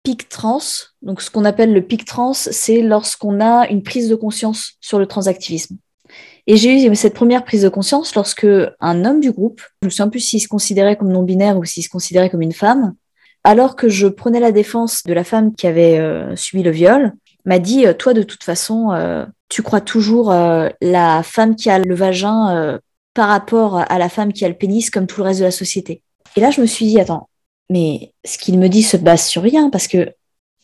pic 0.03 0.29
trans. 0.29 0.59
Donc 1.01 1.21
ce 1.21 1.31
qu'on 1.31 1.45
appelle 1.45 1.73
le 1.73 1.81
pic 1.81 2.05
trans, 2.05 2.33
c'est 2.33 2.81
lorsqu'on 2.81 3.41
a 3.41 3.67
une 3.69 3.81
prise 3.81 4.09
de 4.09 4.15
conscience 4.15 4.73
sur 4.79 4.99
le 4.99 5.07
transactivisme. 5.07 5.77
Et 6.45 6.57
j'ai 6.57 6.85
eu 6.85 6.95
cette 6.95 7.13
première 7.13 7.45
prise 7.45 7.63
de 7.63 7.69
conscience 7.69 8.15
lorsque 8.15 8.47
un 8.79 9.05
homme 9.05 9.19
du 9.19 9.31
groupe, 9.31 9.61
je 9.81 9.87
me 9.87 9.89
souviens 9.89 10.09
plus 10.09 10.19
s'il 10.19 10.41
se 10.41 10.47
considérait 10.47 10.97
comme 10.97 11.11
non-binaire 11.11 11.57
ou 11.57 11.65
s'il 11.65 11.83
se 11.83 11.89
considérait 11.89 12.29
comme 12.29 12.41
une 12.41 12.53
femme, 12.53 12.95
alors 13.43 13.75
que 13.75 13.87
je 13.87 14.07
prenais 14.07 14.39
la 14.39 14.51
défense 14.51 15.03
de 15.03 15.13
la 15.13 15.23
femme 15.23 15.53
qui 15.53 15.67
avait 15.67 15.99
euh, 15.99 16.35
subi 16.35 16.63
le 16.63 16.71
viol, 16.71 17.13
m'a 17.45 17.59
dit 17.59 17.85
euh, 17.85 17.93
Toi, 17.93 18.13
de 18.13 18.23
toute 18.23 18.43
façon, 18.43 18.91
euh, 18.91 19.25
tu 19.49 19.63
crois 19.63 19.81
toujours 19.81 20.31
euh, 20.31 20.69
la 20.81 21.23
femme 21.23 21.55
qui 21.55 21.69
a 21.69 21.79
le 21.79 21.95
vagin 21.95 22.79
par 23.13 23.27
rapport 23.27 23.79
à 23.79 23.97
la 23.97 24.09
femme 24.09 24.33
qui 24.33 24.45
a 24.45 24.49
le 24.49 24.55
pénis 24.55 24.89
comme 24.89 25.07
tout 25.07 25.21
le 25.21 25.25
reste 25.25 25.39
de 25.39 25.45
la 25.45 25.51
société. 25.51 26.01
Et 26.35 26.41
là, 26.41 26.51
je 26.51 26.61
me 26.61 26.65
suis 26.65 26.85
dit 26.85 26.99
Attends, 26.99 27.29
mais 27.69 28.13
ce 28.25 28.37
qu'il 28.37 28.59
me 28.59 28.69
dit 28.69 28.83
se 28.83 28.97
base 28.97 29.25
sur 29.25 29.41
rien 29.41 29.69
parce 29.69 29.87
que 29.87 30.13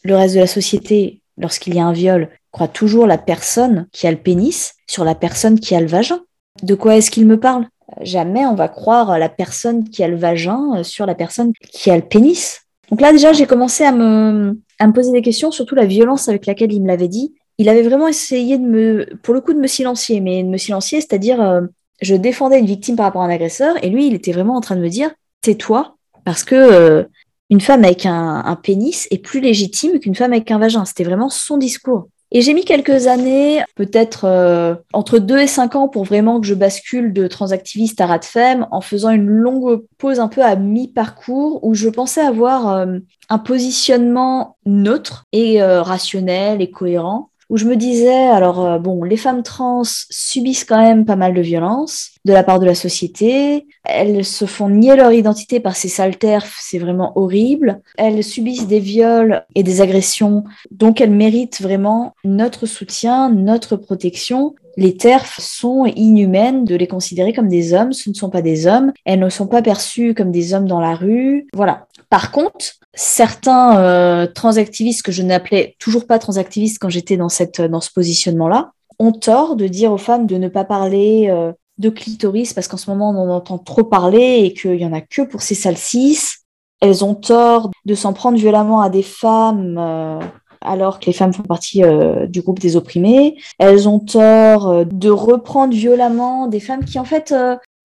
le 0.03 0.15
reste 0.15 0.35
de 0.35 0.39
la 0.39 0.47
société, 0.47 1.21
lorsqu'il 1.37 1.75
y 1.75 1.79
a 1.79 1.85
un 1.85 1.93
viol, 1.93 2.29
croit 2.51 2.67
toujours 2.67 3.07
la 3.07 3.17
personne 3.17 3.87
qui 3.91 4.07
a 4.07 4.11
le 4.11 4.17
pénis 4.17 4.75
sur 4.87 5.03
la 5.03 5.15
personne 5.15 5.59
qui 5.59 5.75
a 5.75 5.81
le 5.81 5.87
vagin. 5.87 6.21
De 6.63 6.75
quoi 6.75 6.95
est-ce 6.95 7.11
qu'il 7.11 7.25
me 7.25 7.39
parle? 7.39 7.67
Jamais 8.01 8.45
on 8.45 8.55
va 8.55 8.67
croire 8.67 9.19
la 9.19 9.29
personne 9.29 9.89
qui 9.89 10.03
a 10.03 10.07
le 10.07 10.15
vagin 10.15 10.83
sur 10.83 11.05
la 11.05 11.15
personne 11.15 11.51
qui 11.71 11.91
a 11.91 11.95
le 11.95 12.01
pénis. 12.01 12.61
Donc 12.89 13.01
là, 13.01 13.11
déjà, 13.11 13.33
j'ai 13.33 13.47
commencé 13.47 13.83
à 13.83 13.91
me, 13.91 14.57
à 14.79 14.87
me 14.87 14.93
poser 14.93 15.11
des 15.11 15.21
questions, 15.21 15.51
surtout 15.51 15.75
la 15.75 15.85
violence 15.85 16.27
avec 16.29 16.45
laquelle 16.45 16.73
il 16.73 16.81
me 16.81 16.87
l'avait 16.87 17.07
dit. 17.07 17.33
Il 17.57 17.69
avait 17.69 17.83
vraiment 17.83 18.07
essayé 18.07 18.57
de 18.57 18.63
me, 18.65 19.05
pour 19.23 19.33
le 19.33 19.41
coup, 19.41 19.53
de 19.53 19.59
me 19.59 19.67
silencier, 19.67 20.19
mais 20.19 20.43
de 20.43 20.49
me 20.49 20.57
silencier, 20.57 20.99
c'est-à-dire, 20.99 21.41
euh, 21.41 21.61
je 22.01 22.15
défendais 22.15 22.59
une 22.59 22.65
victime 22.65 22.95
par 22.95 23.05
rapport 23.05 23.21
à 23.21 23.25
un 23.25 23.29
agresseur, 23.29 23.81
et 23.83 23.89
lui, 23.89 24.07
il 24.07 24.13
était 24.13 24.33
vraiment 24.33 24.55
en 24.55 24.61
train 24.61 24.75
de 24.75 24.81
me 24.81 24.89
dire, 24.89 25.11
c'est 25.43 25.55
toi, 25.55 25.95
parce 26.25 26.43
que 26.43 26.55
euh, 26.55 27.03
une 27.49 27.61
femme 27.61 27.83
avec 27.83 28.05
un, 28.05 28.59
pénis 28.61 29.07
est 29.11 29.19
plus 29.19 29.39
légitime 29.39 29.99
qu'une 29.99 30.15
femme 30.15 30.33
avec 30.33 30.49
un 30.51 30.57
vagin. 30.57 30.85
C'était 30.85 31.03
vraiment 31.03 31.29
son 31.29 31.57
discours. 31.57 32.09
Et 32.31 32.41
j'ai 32.41 32.53
mis 32.53 32.65
quelques 32.65 33.07
années, 33.07 33.61
peut-être 33.75 34.25
euh, 34.25 34.75
entre 34.93 35.19
deux 35.19 35.37
et 35.37 35.47
cinq 35.47 35.75
ans, 35.75 35.87
pour 35.87 36.03
vraiment 36.03 36.41
que 36.41 36.47
je 36.47 36.53
bascule 36.53 37.13
de 37.13 37.27
transactiviste 37.27 38.01
à 38.01 38.19
femme 38.25 38.67
en 38.71 38.81
faisant 38.81 39.11
une 39.11 39.27
longue 39.27 39.85
pause 39.97 40.19
un 40.19 40.27
peu 40.27 40.41
à 40.41 40.55
mi-parcours 40.55 41.63
où 41.63 41.75
je 41.75 41.87
pensais 41.87 42.21
avoir 42.21 42.69
euh, 42.69 42.97
un 43.29 43.37
positionnement 43.37 44.57
neutre 44.65 45.25
et 45.31 45.61
euh, 45.61 45.81
rationnel 45.81 46.61
et 46.61 46.71
cohérent 46.71 47.29
où 47.49 47.57
je 47.57 47.65
me 47.65 47.75
disais, 47.75 48.27
alors 48.27 48.65
euh, 48.65 48.79
bon, 48.79 49.03
les 49.03 49.17
femmes 49.17 49.43
trans 49.43 49.83
subissent 49.83 50.65
quand 50.65 50.81
même 50.81 51.05
pas 51.05 51.15
mal 51.15 51.33
de 51.33 51.41
violence 51.41 52.11
de 52.25 52.33
la 52.33 52.43
part 52.43 52.59
de 52.59 52.65
la 52.65 52.75
société. 52.75 53.67
Elles 53.83 54.25
se 54.25 54.45
font 54.45 54.69
nier 54.69 54.95
leur 54.95 55.13
identité 55.13 55.59
par 55.59 55.75
ces 55.75 55.89
sales 55.89 56.17
terfs, 56.17 56.57
c'est 56.59 56.79
vraiment 56.79 57.17
horrible. 57.17 57.81
Elles 57.97 58.23
subissent 58.23 58.67
des 58.67 58.79
viols 58.79 59.45
et 59.53 59.63
des 59.63 59.81
agressions, 59.81 60.43
donc 60.71 61.01
elles 61.01 61.11
méritent 61.11 61.61
vraiment 61.61 62.15
notre 62.23 62.65
soutien, 62.65 63.29
notre 63.29 63.75
protection. 63.75 64.55
Les 64.77 64.97
TERF 64.97 65.39
sont 65.39 65.85
inhumaines 65.85 66.65
de 66.65 66.75
les 66.75 66.87
considérer 66.87 67.31
comme 67.31 67.47
des 67.47 67.73
hommes, 67.73 67.93
ce 67.93 68.09
ne 68.09 68.15
sont 68.15 68.29
pas 68.29 68.41
des 68.41 68.67
hommes, 68.67 68.91
elles 69.05 69.19
ne 69.19 69.29
sont 69.29 69.47
pas 69.47 69.61
perçues 69.61 70.13
comme 70.13 70.31
des 70.31 70.53
hommes 70.53 70.67
dans 70.67 70.81
la 70.81 70.95
rue. 70.95 71.47
Voilà. 71.53 71.87
Par 72.09 72.31
contre, 72.31 72.75
certains 72.95 73.79
euh, 73.79 74.27
transactivistes 74.27 75.03
que 75.03 75.11
je 75.11 75.21
n'appelais 75.21 75.75
toujours 75.79 76.07
pas 76.07 76.19
transactivistes 76.19 76.79
quand 76.79 76.89
j'étais 76.89 77.17
dans, 77.17 77.29
cette, 77.29 77.61
dans 77.61 77.81
ce 77.81 77.91
positionnement-là, 77.91 78.71
ont 78.99 79.11
tort 79.11 79.55
de 79.55 79.67
dire 79.67 79.91
aux 79.91 79.97
femmes 79.97 80.25
de 80.25 80.37
ne 80.37 80.47
pas 80.47 80.63
parler 80.63 81.27
euh, 81.29 81.51
de 81.77 81.89
clitoris 81.89 82.53
parce 82.53 82.67
qu'en 82.67 82.77
ce 82.77 82.89
moment 82.89 83.11
on 83.11 83.29
en 83.29 83.35
entend 83.35 83.57
trop 83.57 83.83
parler 83.83 84.43
et 84.45 84.53
qu'il 84.53 84.75
y 84.75 84.85
en 84.85 84.93
a 84.93 85.01
que 85.01 85.21
pour 85.21 85.41
ces 85.41 85.55
salsis. 85.55 86.37
Elles 86.81 87.03
ont 87.03 87.15
tort 87.15 87.71
de 87.85 87.95
s'en 87.95 88.13
prendre 88.13 88.37
violemment 88.37 88.81
à 88.81 88.89
des 88.89 89.03
femmes 89.03 89.77
euh, 89.77 90.19
alors 90.61 90.99
que 90.99 91.05
les 91.05 91.13
femmes 91.13 91.33
font 91.33 91.43
partie 91.43 91.83
du 92.27 92.41
groupe 92.41 92.59
des 92.59 92.75
opprimés. 92.75 93.37
Elles 93.59 93.87
ont 93.87 93.99
tort 93.99 94.83
de 94.85 95.09
reprendre 95.09 95.73
violemment 95.73 96.47
des 96.47 96.59
femmes 96.59 96.83
qui 96.83 96.97
en 96.97 97.05
fait 97.05 97.33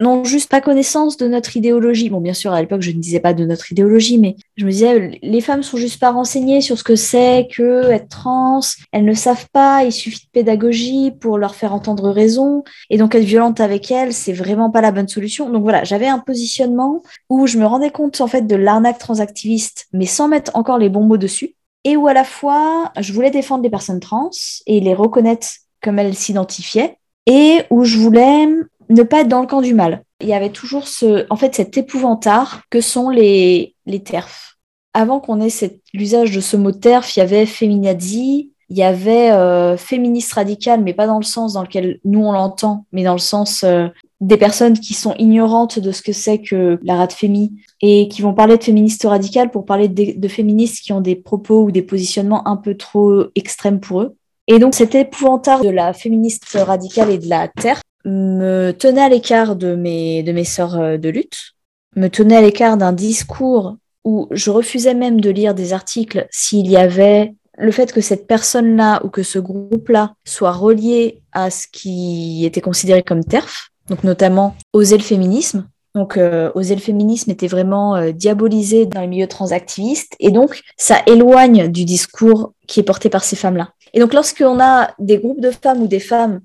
n'ont 0.00 0.24
juste 0.24 0.50
pas 0.50 0.60
connaissance 0.60 1.16
de 1.16 1.28
notre 1.28 1.56
idéologie. 1.56 2.08
Bon, 2.10 2.20
bien 2.20 2.32
sûr, 2.32 2.52
à 2.52 2.60
l'époque, 2.60 2.80
je 2.80 2.90
ne 2.90 3.00
disais 3.00 3.20
pas 3.20 3.34
de 3.34 3.44
notre 3.44 3.70
idéologie, 3.70 4.18
mais 4.18 4.36
je 4.56 4.64
me 4.64 4.70
disais, 4.70 5.18
les 5.22 5.40
femmes 5.40 5.62
sont 5.62 5.76
juste 5.76 6.00
pas 6.00 6.10
renseignées 6.10 6.62
sur 6.62 6.78
ce 6.78 6.84
que 6.84 6.96
c'est 6.96 7.48
que 7.54 7.90
être 7.90 8.08
trans. 8.08 8.60
Elles 8.92 9.04
ne 9.04 9.14
savent 9.14 9.46
pas. 9.52 9.84
Il 9.84 9.92
suffit 9.92 10.24
de 10.26 10.30
pédagogie 10.32 11.12
pour 11.20 11.38
leur 11.38 11.54
faire 11.54 11.74
entendre 11.74 12.10
raison. 12.10 12.64
Et 12.88 12.96
donc, 12.96 13.14
être 13.14 13.24
violente 13.24 13.60
avec 13.60 13.90
elles, 13.90 14.14
c'est 14.14 14.32
vraiment 14.32 14.70
pas 14.70 14.80
la 14.80 14.90
bonne 14.90 15.08
solution. 15.08 15.50
Donc 15.50 15.62
voilà, 15.62 15.84
j'avais 15.84 16.08
un 16.08 16.18
positionnement 16.18 17.02
où 17.28 17.46
je 17.46 17.58
me 17.58 17.66
rendais 17.66 17.90
compte, 17.90 18.20
en 18.20 18.26
fait, 18.26 18.46
de 18.46 18.56
l'arnaque 18.56 18.98
transactiviste, 18.98 19.86
mais 19.92 20.06
sans 20.06 20.28
mettre 20.28 20.52
encore 20.54 20.78
les 20.78 20.88
bons 20.88 21.04
mots 21.04 21.18
dessus. 21.18 21.54
Et 21.84 21.96
où 21.96 22.08
à 22.08 22.14
la 22.14 22.24
fois, 22.24 22.92
je 22.98 23.12
voulais 23.12 23.30
défendre 23.30 23.62
les 23.62 23.70
personnes 23.70 24.00
trans 24.00 24.30
et 24.66 24.80
les 24.80 24.94
reconnaître 24.94 25.48
comme 25.82 25.98
elles 25.98 26.14
s'identifiaient. 26.14 26.96
Et 27.26 27.62
où 27.70 27.84
je 27.84 27.98
voulais 27.98 28.46
ne 28.90 29.02
pas 29.02 29.20
être 29.20 29.28
dans 29.28 29.40
le 29.40 29.46
camp 29.46 29.62
du 29.62 29.72
mal. 29.72 30.04
Il 30.20 30.28
y 30.28 30.34
avait 30.34 30.50
toujours 30.50 30.86
ce, 30.86 31.24
en 31.30 31.36
fait, 31.36 31.54
cet 31.54 31.78
épouvantard 31.78 32.62
que 32.68 32.80
sont 32.80 33.08
les, 33.08 33.74
les 33.86 34.02
TERF. 34.02 34.56
Avant 34.92 35.20
qu'on 35.20 35.40
ait 35.40 35.48
l'usage 35.94 36.32
de 36.32 36.40
ce 36.40 36.56
mot 36.56 36.72
TERF, 36.72 37.16
il 37.16 37.20
y 37.20 37.22
avait 37.22 37.46
féminazi, 37.46 38.50
il 38.68 38.76
y 38.76 38.82
avait 38.82 39.30
euh, 39.30 39.76
féministe 39.76 40.32
radical, 40.32 40.82
mais 40.82 40.94
pas 40.94 41.06
dans 41.06 41.18
le 41.18 41.24
sens 41.24 41.54
dans 41.54 41.62
lequel 41.62 42.00
nous 42.04 42.20
on 42.20 42.32
l'entend, 42.32 42.86
mais 42.92 43.04
dans 43.04 43.12
le 43.12 43.18
sens 43.18 43.62
euh, 43.64 43.88
des 44.20 44.36
personnes 44.36 44.78
qui 44.78 44.94
sont 44.94 45.14
ignorantes 45.14 45.78
de 45.78 45.92
ce 45.92 46.02
que 46.02 46.12
c'est 46.12 46.40
que 46.40 46.78
la 46.82 46.96
radfémie 46.96 47.52
et 47.80 48.08
qui 48.08 48.22
vont 48.22 48.34
parler 48.34 48.58
de 48.58 48.62
féministes 48.62 49.04
radicales 49.04 49.50
pour 49.50 49.64
parler 49.64 49.88
de, 49.88 50.18
de, 50.18 50.28
féministes 50.28 50.82
qui 50.82 50.92
ont 50.92 51.00
des 51.00 51.16
propos 51.16 51.64
ou 51.64 51.70
des 51.70 51.82
positionnements 51.82 52.46
un 52.46 52.56
peu 52.56 52.76
trop 52.76 53.24
extrêmes 53.34 53.80
pour 53.80 54.02
eux. 54.02 54.16
Et 54.46 54.58
donc 54.58 54.74
cet 54.74 54.94
épouvantard 54.94 55.62
de 55.62 55.70
la 55.70 55.92
féministe 55.92 56.46
radicale 56.54 57.10
et 57.10 57.18
de 57.18 57.28
la 57.28 57.48
terre 57.48 57.80
me 58.04 58.72
tenait 58.72 59.02
à 59.02 59.08
l'écart 59.08 59.56
de 59.56 59.74
mes, 59.74 60.22
de 60.22 60.32
mes 60.32 60.44
sœurs 60.44 60.78
euh, 60.78 60.96
de 60.96 61.08
lutte, 61.08 61.54
me 61.96 62.08
tenait 62.08 62.36
à 62.36 62.42
l'écart 62.42 62.76
d'un 62.76 62.92
discours 62.92 63.76
où 64.04 64.28
je 64.30 64.50
refusais 64.50 64.94
même 64.94 65.20
de 65.20 65.30
lire 65.30 65.54
des 65.54 65.72
articles 65.72 66.26
s'il 66.30 66.70
y 66.70 66.76
avait 66.76 67.34
le 67.58 67.72
fait 67.72 67.92
que 67.92 68.00
cette 68.00 68.26
personne-là 68.26 69.04
ou 69.04 69.08
que 69.08 69.22
ce 69.22 69.38
groupe-là 69.38 70.14
soit 70.24 70.52
relié 70.52 71.22
à 71.32 71.50
ce 71.50 71.66
qui 71.70 72.44
était 72.44 72.62
considéré 72.62 73.02
comme 73.02 73.24
TERF, 73.24 73.70
donc 73.88 74.02
notamment 74.04 74.56
oser 74.72 74.96
le 74.96 75.02
féminisme. 75.02 75.66
Donc 75.94 76.16
euh, 76.16 76.52
oser 76.54 76.76
le 76.76 76.80
féminisme 76.80 77.30
était 77.30 77.48
vraiment 77.48 77.96
euh, 77.96 78.12
diabolisé 78.12 78.86
dans 78.86 79.00
les 79.00 79.08
milieux 79.08 79.26
transactivistes 79.26 80.14
et 80.20 80.30
donc 80.30 80.62
ça 80.76 81.02
éloigne 81.06 81.68
du 81.68 81.84
discours 81.84 82.54
qui 82.68 82.80
est 82.80 82.84
porté 82.84 83.10
par 83.10 83.24
ces 83.24 83.36
femmes-là. 83.36 83.70
Et 83.92 83.98
donc 83.98 84.14
lorsqu'on 84.14 84.60
a 84.60 84.94
des 85.00 85.18
groupes 85.18 85.40
de 85.40 85.50
femmes 85.50 85.82
ou 85.82 85.88
des 85.88 85.98
femmes 85.98 86.40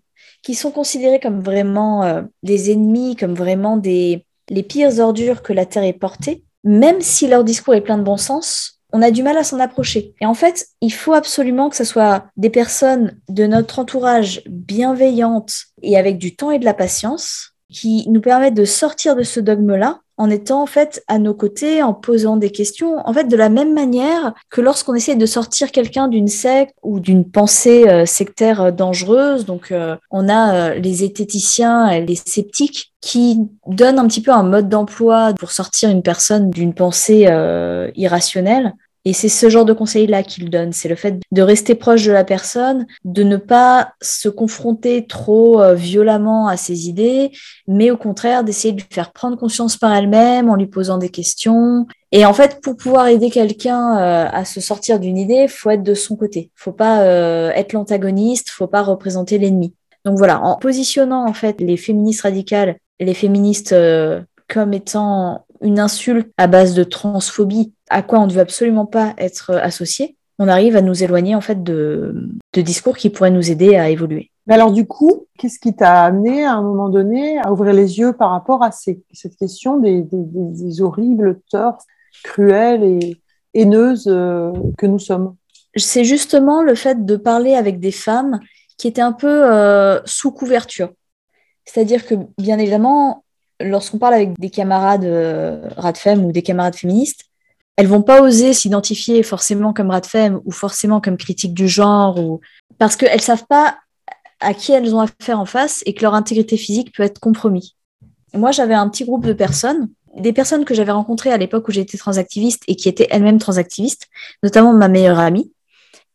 qui 0.46 0.54
sont 0.54 0.70
considérés 0.70 1.20
comme 1.20 1.42
vraiment 1.42 2.04
euh, 2.04 2.22
des 2.44 2.72
ennemis, 2.72 3.16
comme 3.16 3.34
vraiment 3.34 3.78
des, 3.78 4.26
les 4.50 4.62
pires 4.62 5.00
ordures 5.00 5.42
que 5.42 5.54
la 5.54 5.66
Terre 5.66 5.84
ait 5.84 5.92
portées, 5.92 6.44
même 6.64 7.02
si 7.02 7.28
leur 7.28 7.44
discours 7.44 7.74
est 7.74 7.82
plein 7.82 7.98
de 7.98 8.04
bon 8.04 8.16
sens, 8.16 8.80
on 8.94 9.02
a 9.02 9.10
du 9.10 9.24
mal 9.24 9.38
à 9.38 9.44
s'en 9.44 9.60
approcher. 9.60 10.14
Et 10.22 10.26
en 10.28 10.36
fait, 10.36 10.68
il 10.82 10.94
faut 10.94 11.14
absolument 11.14 11.70
que 11.70 11.76
ce 11.76 11.84
soit 11.84 12.28
des 12.38 12.52
personnes 12.52 13.20
de 13.28 13.48
notre 13.48 13.80
entourage 13.80 14.44
bienveillantes 14.46 15.66
et 15.82 15.98
avec 15.98 16.20
du 16.20 16.36
temps 16.36 16.52
et 16.52 16.60
de 16.60 16.66
la 16.66 16.76
patience 16.76 17.54
qui 17.74 18.06
nous 18.08 18.22
permettent 18.22 18.54
de 18.54 18.66
sortir 18.66 19.16
de 19.16 19.24
ce 19.24 19.40
dogme-là 19.40 20.00
en 20.18 20.30
étant 20.30 20.62
en 20.62 20.66
fait 20.66 21.04
à 21.08 21.20
nos 21.20 21.34
côtés, 21.34 21.84
en 21.84 21.94
posant 21.94 22.38
des 22.38 22.50
questions, 22.50 22.98
en 23.06 23.14
fait 23.14 23.26
de 23.26 23.36
la 23.36 23.50
même 23.50 23.74
manière 23.74 24.34
que 24.50 24.62
lorsqu'on 24.62 24.96
essaie 24.96 25.16
de 25.16 25.26
sortir 25.26 25.72
quelqu'un 25.72 26.08
d'une 26.08 26.28
secte 26.28 26.76
ou 26.84 27.00
d'une 27.00 27.30
pensée 27.30 27.88
euh, 27.88 28.06
sectaire 28.06 28.62
euh, 28.62 28.72
dangereuse. 28.72 29.46
Donc 29.46 29.72
euh, 29.72 29.96
on 30.12 30.30
a 30.30 30.76
les 30.76 30.94
zététiciens, 30.94 32.00
les 32.00 32.16
sceptiques 32.16 32.94
qui 33.02 33.40
donnent 33.68 34.00
un 34.00 34.08
petit 34.08 34.22
peu 34.22 34.32
un 34.32 34.44
mode 34.44 34.70
d'emploi 34.70 35.34
pour 35.38 35.52
sortir 35.52 35.90
une 35.90 36.02
personne 36.02 36.50
d'une 36.50 36.74
pensée 36.74 37.28
irrationnelle. 37.96 38.74
Et 39.08 39.14
c'est 39.14 39.30
ce 39.30 39.50
genre 39.50 39.66
de 39.66 39.74
conseil-là 39.74 40.24
qu'il 40.24 40.50
donne, 40.50 40.74
c'est 40.74 40.90
le 40.90 40.96
fait 40.96 41.20
de 41.32 41.42
rester 41.44 41.76
proche 41.76 42.04
de 42.06 42.12
la 42.12 42.24
personne, 42.24 42.88
de 43.04 43.22
ne 43.22 43.38
pas 43.38 43.94
se 44.02 44.30
confronter 44.30 45.06
trop 45.06 45.62
euh, 45.62 45.76
violemment 45.76 46.48
à 46.48 46.58
ses 46.58 46.90
idées, 46.90 47.32
mais 47.68 47.92
au 47.92 47.98
contraire 47.98 48.44
d'essayer 48.44 48.74
de 48.74 48.82
lui 48.82 48.88
faire 48.90 49.14
prendre 49.14 49.38
conscience 49.38 49.78
par 49.78 49.94
elle-même 49.94 50.50
en 50.50 50.56
lui 50.56 50.66
posant 50.66 50.98
des 50.98 51.10
questions. 51.10 51.86
Et 52.12 52.26
en 52.26 52.34
fait, 52.34 52.62
pour 52.62 52.78
pouvoir 52.78 53.08
aider 53.08 53.30
quelqu'un 53.30 53.96
euh, 54.00 54.28
à 54.32 54.44
se 54.44 54.60
sortir 54.60 55.00
d'une 55.00 55.20
idée, 55.20 55.48
faut 55.48 55.70
être 55.70 55.84
de 55.84 55.94
son 55.94 56.16
côté. 56.16 56.50
Faut 56.56 56.72
pas 56.72 57.04
euh, 57.04 57.52
être 57.52 57.74
l'antagoniste, 57.74 58.50
faut 58.50 58.66
pas 58.68 58.82
représenter 58.82 59.38
l'ennemi. 59.38 59.76
Donc 60.04 60.18
voilà, 60.18 60.42
en 60.42 60.58
positionnant 60.58 61.28
en 61.28 61.34
fait 61.34 61.62
les 61.62 61.78
féministes 61.78 62.22
radicales, 62.22 62.78
les 63.00 63.14
féministes 63.14 63.76
comme 64.48 64.74
étant 64.74 65.46
une 65.62 65.80
insulte 65.80 66.32
à 66.38 66.48
base 66.48 66.74
de 66.74 66.84
transphobie 66.84 67.74
à 67.90 68.02
quoi 68.02 68.20
on 68.20 68.28
ne 68.28 68.34
veut 68.34 68.42
absolument 68.42 68.86
pas 68.86 69.14
être 69.18 69.52
associé, 69.52 70.18
on 70.40 70.48
arrive 70.48 70.76
à 70.76 70.82
nous 70.82 71.04
éloigner 71.04 71.36
en 71.36 71.42
fait 71.42 71.64
de, 71.64 72.30
discours 72.54 72.98
qui 72.98 73.10
pourraient 73.10 73.32
nous 73.32 73.52
aider 73.52 73.76
à 73.76 73.90
évoluer. 73.90 74.32
Mais 74.48 74.56
alors 74.56 74.72
du 74.72 74.86
coup, 74.86 75.28
qu'est-ce 75.38 75.60
qui 75.60 75.76
t'a 75.76 76.04
amené 76.04 76.44
à 76.46 76.54
un 76.54 76.62
moment 76.62 76.90
donné 76.90 77.40
à 77.40 77.52
ouvrir 77.52 77.74
les 77.74 78.00
yeux 78.00 78.14
par 78.14 78.32
rapport 78.32 78.64
à 78.64 78.72
cette 78.72 79.36
question 79.40 79.80
des, 79.80 80.06
horribles 80.82 81.40
torts 81.50 81.84
cruelles 82.24 82.84
et 82.84 83.22
haineuses 83.54 84.08
euh, 84.08 84.52
que 84.78 84.86
nous 84.86 85.00
sommes? 85.00 85.36
C'est 85.76 86.06
justement 86.06 86.64
le 86.64 86.76
fait 86.76 87.06
de 87.06 87.16
parler 87.18 87.56
avec 87.56 87.80
des 87.80 87.92
femmes 87.92 88.40
qui 88.78 88.88
étaient 88.88 89.02
un 89.02 89.14
peu 89.14 89.52
euh, 89.52 90.00
sous 90.06 90.32
couverture. 90.32 90.92
C'est-à-dire 91.66 92.06
que, 92.06 92.16
bien 92.38 92.60
évidemment, 92.60 93.24
lorsqu'on 93.60 93.98
parle 93.98 94.14
avec 94.14 94.40
des 94.40 94.50
camarades 94.50 95.06
euh, 95.06 95.68
radfem 95.76 96.24
ou 96.24 96.32
des 96.32 96.44
camarades 96.44 96.76
féministes, 96.76 97.26
elles 97.78 97.88
vont 97.88 98.02
pas 98.02 98.22
oser 98.22 98.54
s'identifier 98.54 99.22
forcément 99.24 99.74
comme 99.74 99.90
radfem 99.90 100.40
ou 100.46 100.52
forcément 100.52 101.02
comme 101.02 101.18
critique 101.18 101.54
du 101.54 101.68
genre 101.68 102.20
ou 102.20 102.40
parce 102.78 102.96
qu'elles 102.96 103.22
savent 103.22 103.46
pas 103.48 103.78
à 104.40 104.54
qui 104.54 104.72
elles 104.72 104.96
ont 104.96 105.00
affaire 105.00 105.40
en 105.40 105.46
face 105.46 105.82
et 105.86 105.94
que 105.94 106.02
leur 106.02 106.14
intégrité 106.14 106.58
physique 106.58 106.94
peut 106.96 107.04
être 107.04 107.20
compromis. 107.20 107.76
Moi, 108.34 108.52
j'avais 108.52 108.74
un 108.74 108.90
petit 108.90 109.06
groupe 109.06 109.26
de 109.26 109.34
personnes, 109.34 109.90
des 110.18 110.34
personnes 110.34 110.66
que 110.66 110.74
j'avais 110.74 110.92
rencontrées 110.92 111.32
à 111.32 111.38
l'époque 111.38 111.68
où 111.68 111.72
j'étais 111.72 111.98
transactiviste 111.98 112.64
et 112.68 112.76
qui 112.76 112.90
étaient 112.90 113.08
elles-mêmes 113.12 113.40
transactivistes, 113.40 114.08
notamment 114.44 114.74
ma 114.74 114.88
meilleure 114.88 115.20
amie 115.20 115.52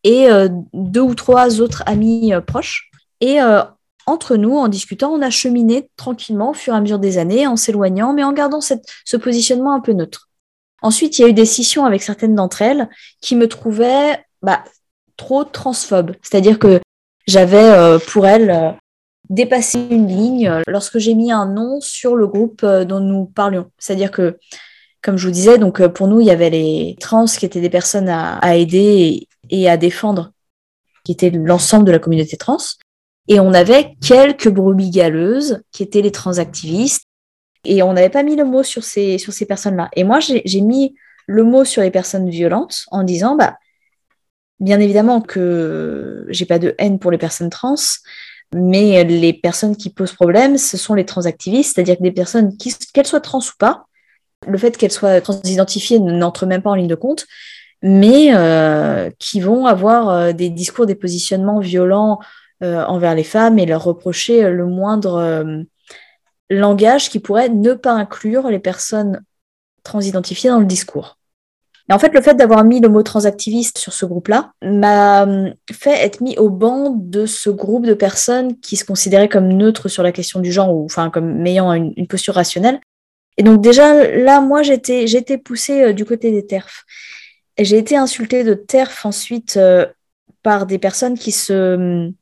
et 0.05 0.31
euh, 0.31 0.49
deux 0.73 1.01
ou 1.01 1.15
trois 1.15 1.61
autres 1.61 1.83
amis 1.87 2.33
euh, 2.33 2.41
proches. 2.41 2.91
Et 3.21 3.41
euh, 3.41 3.63
entre 4.07 4.37
nous, 4.37 4.57
en 4.57 4.69
discutant, 4.69 5.13
on 5.13 5.23
a 5.23 5.31
cheminé 5.31 5.91
tranquillement 5.97 6.51
au 6.51 6.55
fur 6.55 6.75
et 6.75 6.77
à 6.77 6.81
mesure 6.81 6.99
des 6.99 7.19
années, 7.19 7.47
en 7.47 7.57
s'éloignant, 7.57 8.15
mais 8.15 8.25
en 8.25 8.33
gardant 8.33 8.61
ce 8.61 9.17
positionnement 9.17 9.75
un 9.75 9.81
peu 9.81 9.93
neutre. 9.93 10.30
Ensuite, 10.83 11.19
il 11.19 11.23
y 11.23 11.25
a 11.25 11.29
eu 11.29 11.33
des 11.33 11.47
scissions 11.47 11.85
avec 11.85 12.03
certaines 12.03 12.35
d'entre 12.35 12.63
elles 12.63 12.89
qui 13.21 13.37
me 13.37 13.49
trouvaient 13.49 14.25
bah, 14.43 14.65
trop 15.17 15.45
transphobes. 15.45 16.13
C'est-à-dire 16.23 16.59
que 16.59 16.81
j'avais 17.27 17.63
euh, 17.63 17.99
pour 17.99 18.27
elles 18.27 18.51
euh, 18.51 18.71
dépassé 19.29 19.87
une 19.91 20.09
ligne 20.09 20.49
euh, 20.49 20.63
lorsque 20.67 20.99
j'ai 20.99 21.15
mis 21.15 21.31
un 21.31 21.47
nom 21.47 21.81
sur 21.81 22.17
le 22.17 22.27
groupe 22.27 22.65
dont 22.65 23.01
nous 23.01 23.27
parlions. 23.27 23.71
C'est-à-dire 23.79 24.11
que, 24.11 24.39
comme 25.03 25.17
je 25.17 25.27
vous 25.27 25.33
disais, 25.33 25.59
donc 25.59 25.87
pour 25.89 26.09
nous, 26.09 26.21
il 26.21 26.27
y 26.27 26.31
avait 26.31 26.51
les 26.51 26.97
trans 26.99 27.27
qui 27.27 27.45
étaient 27.45 27.61
des 27.61 27.71
personnes 27.71 28.09
à, 28.09 28.57
aider 28.57 29.29
et, 29.51 29.69
à 29.69 29.77
défendre, 29.77 30.33
qui 31.05 31.13
étaient 31.13 31.31
l'ensemble 31.31 31.85
de 31.85 31.93
la 31.93 31.99
communauté 31.99 32.37
trans. 32.37 32.59
Et 33.29 33.39
on 33.39 33.53
avait 33.53 33.95
quelques 34.05 34.49
brebis 34.49 34.91
galeuses 34.91 35.63
qui 35.71 35.83
étaient 35.83 36.03
les 36.03 36.11
transactivistes 36.11 37.05
et 37.65 37.83
on 37.83 37.93
n'avait 37.93 38.11
pas 38.11 38.23
mis 38.23 38.37
le 38.37 38.45
mot 38.45 38.63
sur 38.63 38.85
ces, 38.85 39.19
sur 39.19 39.33
ces 39.33 39.47
personnes-là. 39.47 39.89
Et 39.95 40.05
moi, 40.05 40.19
j'ai 40.21 40.61
mis 40.61 40.95
le 41.27 41.45
mot 41.45 41.65
sur 41.65 41.83
les 41.83 41.91
personnes 41.91 42.29
violentes 42.29 42.85
en 42.91 43.03
disant, 43.03 43.37
bah, 43.37 43.57
bien 44.59 44.81
évidemment 44.81 45.21
que 45.21 46.27
j'ai 46.29 46.47
pas 46.47 46.59
de 46.59 46.75
haine 46.79 46.99
pour 46.99 47.11
les 47.11 47.19
personnes 47.19 47.51
trans, 47.51 47.75
mais 48.53 49.05
les 49.05 49.33
personnes 49.33 49.77
qui 49.77 49.91
posent 49.91 50.13
problème, 50.13 50.59
ce 50.59 50.77
sont 50.77 50.95
les 50.95 51.07
transactivistes, 51.07 51.75
c'est-à-dire 51.75 51.97
que 51.97 52.03
des 52.03 52.13
personnes, 52.13 52.57
qu'elles 52.93 53.07
soient 53.07 53.21
trans 53.21 53.39
ou 53.39 53.57
pas, 53.59 53.87
le 54.47 54.59
fait 54.59 54.77
qu'elles 54.77 54.91
soient 54.91 55.21
transidentifiées 55.21 56.01
n'entre 56.01 56.47
même 56.47 56.63
pas 56.63 56.71
en 56.71 56.75
ligne 56.75 56.89
de 56.89 56.95
compte, 56.95 57.27
mais 57.83 58.35
euh, 58.35 59.11
qui 59.19 59.41
vont 59.41 59.67
avoir 59.67 60.09
euh, 60.09 60.33
des 60.33 60.51
discours, 60.51 60.87
des 60.87 60.95
positionnements 60.95 61.61
violents 61.61 62.19
euh, 62.63 62.85
envers 62.85 63.15
les 63.15 63.25
femmes 63.25 63.59
et 63.59 63.67
leur 63.67 63.85
reprocher 63.85 64.51
le 64.51 64.67
moindre 64.67 65.65
langage 66.51 67.09
qui 67.09 67.21
pourrait 67.21 67.49
ne 67.49 67.75
pas 67.75 67.93
inclure 67.93 68.49
les 68.49 68.59
personnes 68.59 69.23
transidentifiées 69.83 70.51
dans 70.51 70.61
le 70.61 70.67
discours. 70.67 71.17
Et 71.89 71.93
en 71.93 71.99
fait, 71.99 72.15
le 72.15 72.21
fait 72.21 72.35
d'avoir 72.35 72.63
mis 72.63 72.81
le 72.81 72.89
mot 72.89 73.03
transactiviste 73.03 73.79
sur 73.79 73.93
ce 73.93 74.07
groupe-là 74.07 74.53
m'a 74.63 75.25
hum, 75.25 75.55
fait 75.73 76.05
être 76.05 76.21
mis 76.21 76.37
au 76.39 76.49
banc 76.49 76.91
de 76.91 77.27
ce 77.27 77.51
groupe 77.51 77.85
de 77.85 77.95
personnes 77.95 78.59
qui 78.61 78.77
se 78.77 78.85
considéraient 78.85 79.29
comme 79.29 79.49
neutres 79.49 79.89
sur 79.89 80.05
la 80.05 80.13
question 80.13 80.39
du 80.39 80.53
genre, 80.53 80.73
ou 80.73 80.85
enfin 80.85 81.11
comme 81.11 81.45
ayant 81.47 81.73
une, 81.73 82.07
posture 82.07 82.35
rationnelle. 82.35 82.81
Et 83.39 83.43
donc 83.43 83.61
déjà, 83.61 84.07
là, 84.17 84.41
moi, 84.41 84.63
j'étais, 84.63 85.09
j'étais 85.09 85.37
poussée 85.37 85.83
euh, 85.83 85.93
du 85.93 86.05
côté 86.05 86.31
des 86.31 86.47
TERF. 86.47 86.85
Et 87.57 87.65
j'ai 87.65 87.79
été 87.79 87.97
insultée 87.97 88.45
de 88.45 88.55
TERF 88.55 89.05
ensuite 89.05 89.57
euh, 89.57 89.87
par 90.45 90.67
des 90.67 90.79
personnes 90.79 91.19
qui 91.19 91.33
se 91.33 91.75
hum, 91.75 92.13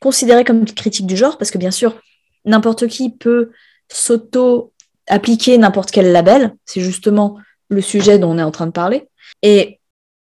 considéraient 0.00 0.44
comme 0.44 0.64
critiques 0.64 1.06
du 1.06 1.16
genre, 1.16 1.38
parce 1.38 1.52
que 1.52 1.58
bien 1.58 1.70
sûr, 1.70 2.00
n'importe 2.44 2.88
qui 2.88 3.10
peut 3.10 3.52
s'auto-appliquer 3.92 5.58
n'importe 5.58 5.90
quel 5.90 6.12
label. 6.12 6.54
C'est 6.64 6.80
justement 6.80 7.38
le 7.68 7.80
sujet 7.80 8.18
dont 8.18 8.30
on 8.30 8.38
est 8.38 8.42
en 8.42 8.50
train 8.50 8.66
de 8.66 8.72
parler. 8.72 9.08
Et 9.42 9.80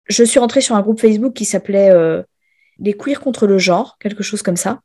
je 0.06 0.24
suis 0.24 0.38
rentrée 0.38 0.60
sur 0.60 0.76
un 0.76 0.82
groupe 0.82 1.00
Facebook 1.00 1.34
qui 1.34 1.44
s'appelait 1.44 1.90
euh, 1.90 2.22
Les 2.78 2.94
queers 2.94 3.20
contre 3.20 3.46
le 3.46 3.58
genre, 3.58 3.96
quelque 4.00 4.22
chose 4.22 4.42
comme 4.42 4.56
ça, 4.56 4.80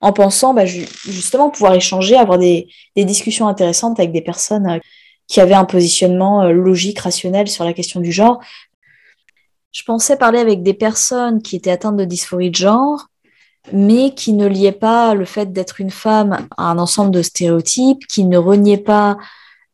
en 0.00 0.12
pensant 0.12 0.54
bah, 0.54 0.66
justement 0.66 1.50
pouvoir 1.50 1.74
échanger, 1.74 2.16
avoir 2.16 2.38
des, 2.38 2.68
discussions 2.96 3.48
intéressantes 3.48 3.98
avec 3.98 4.12
des 4.12 4.22
personnes 4.22 4.68
euh, 4.68 4.78
qui 5.26 5.40
avaient 5.40 5.54
un 5.54 5.64
positionnement 5.64 6.42
euh, 6.42 6.52
logique, 6.52 6.98
rationnel 6.98 7.48
sur 7.48 7.64
la 7.64 7.72
question 7.72 8.00
du 8.00 8.12
genre. 8.12 8.42
Je 9.72 9.82
pensais 9.84 10.18
parler 10.18 10.38
avec 10.38 10.62
des 10.62 10.74
personnes 10.74 11.40
qui 11.40 11.56
étaient 11.56 11.70
atteintes 11.70 11.96
de 11.96 12.04
dysphorie 12.04 12.50
de 12.50 12.56
genre, 12.56 13.06
mais 13.70 14.14
qui 14.14 14.32
ne 14.32 14.46
liait 14.46 14.72
pas 14.72 15.14
le 15.14 15.24
fait 15.24 15.52
d'être 15.52 15.80
une 15.80 15.90
femme 15.90 16.48
à 16.56 16.70
un 16.70 16.78
ensemble 16.78 17.12
de 17.12 17.22
stéréotypes, 17.22 18.06
qui 18.06 18.24
ne 18.24 18.38
reniait 18.38 18.78
pas 18.78 19.16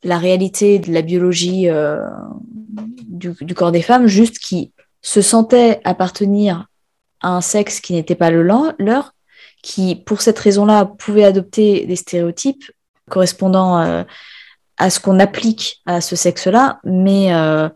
la 0.03 0.19
réalité 0.19 0.79
de 0.79 0.93
la 0.93 1.03
biologie 1.03 1.69
euh, 1.69 2.01
du, 3.07 3.55
corps 3.55 3.73
des 3.73 3.83
femmes, 3.83 4.07
juste 4.07 4.39
qui 4.39 4.73
se 5.01 5.23
sentait 5.23 5.81
appartenir 5.85 6.67
à 7.21 7.31
un 7.37 7.41
sexe 7.41 7.81
qui 7.81 7.95
n'était 7.95 8.15
pas 8.15 8.31
le 8.31 8.43
leur, 8.43 9.15
qui 9.63 9.97
pour 9.97 10.21
cette 10.21 10.39
raison-là 10.39 10.85
pouvait 10.85 11.25
adopter 11.25 11.87
des 11.87 11.97
stéréotypes 11.97 12.71
correspondant 13.11 13.81
euh, 13.81 14.05
à 14.77 14.91
ce 14.91 15.01
qu'on 15.01 15.19
applique 15.19 15.83
à 15.87 16.01
ce 16.01 16.15
sexe-là, 16.15 16.79
mais 16.85 17.35
euh, 17.35 17.69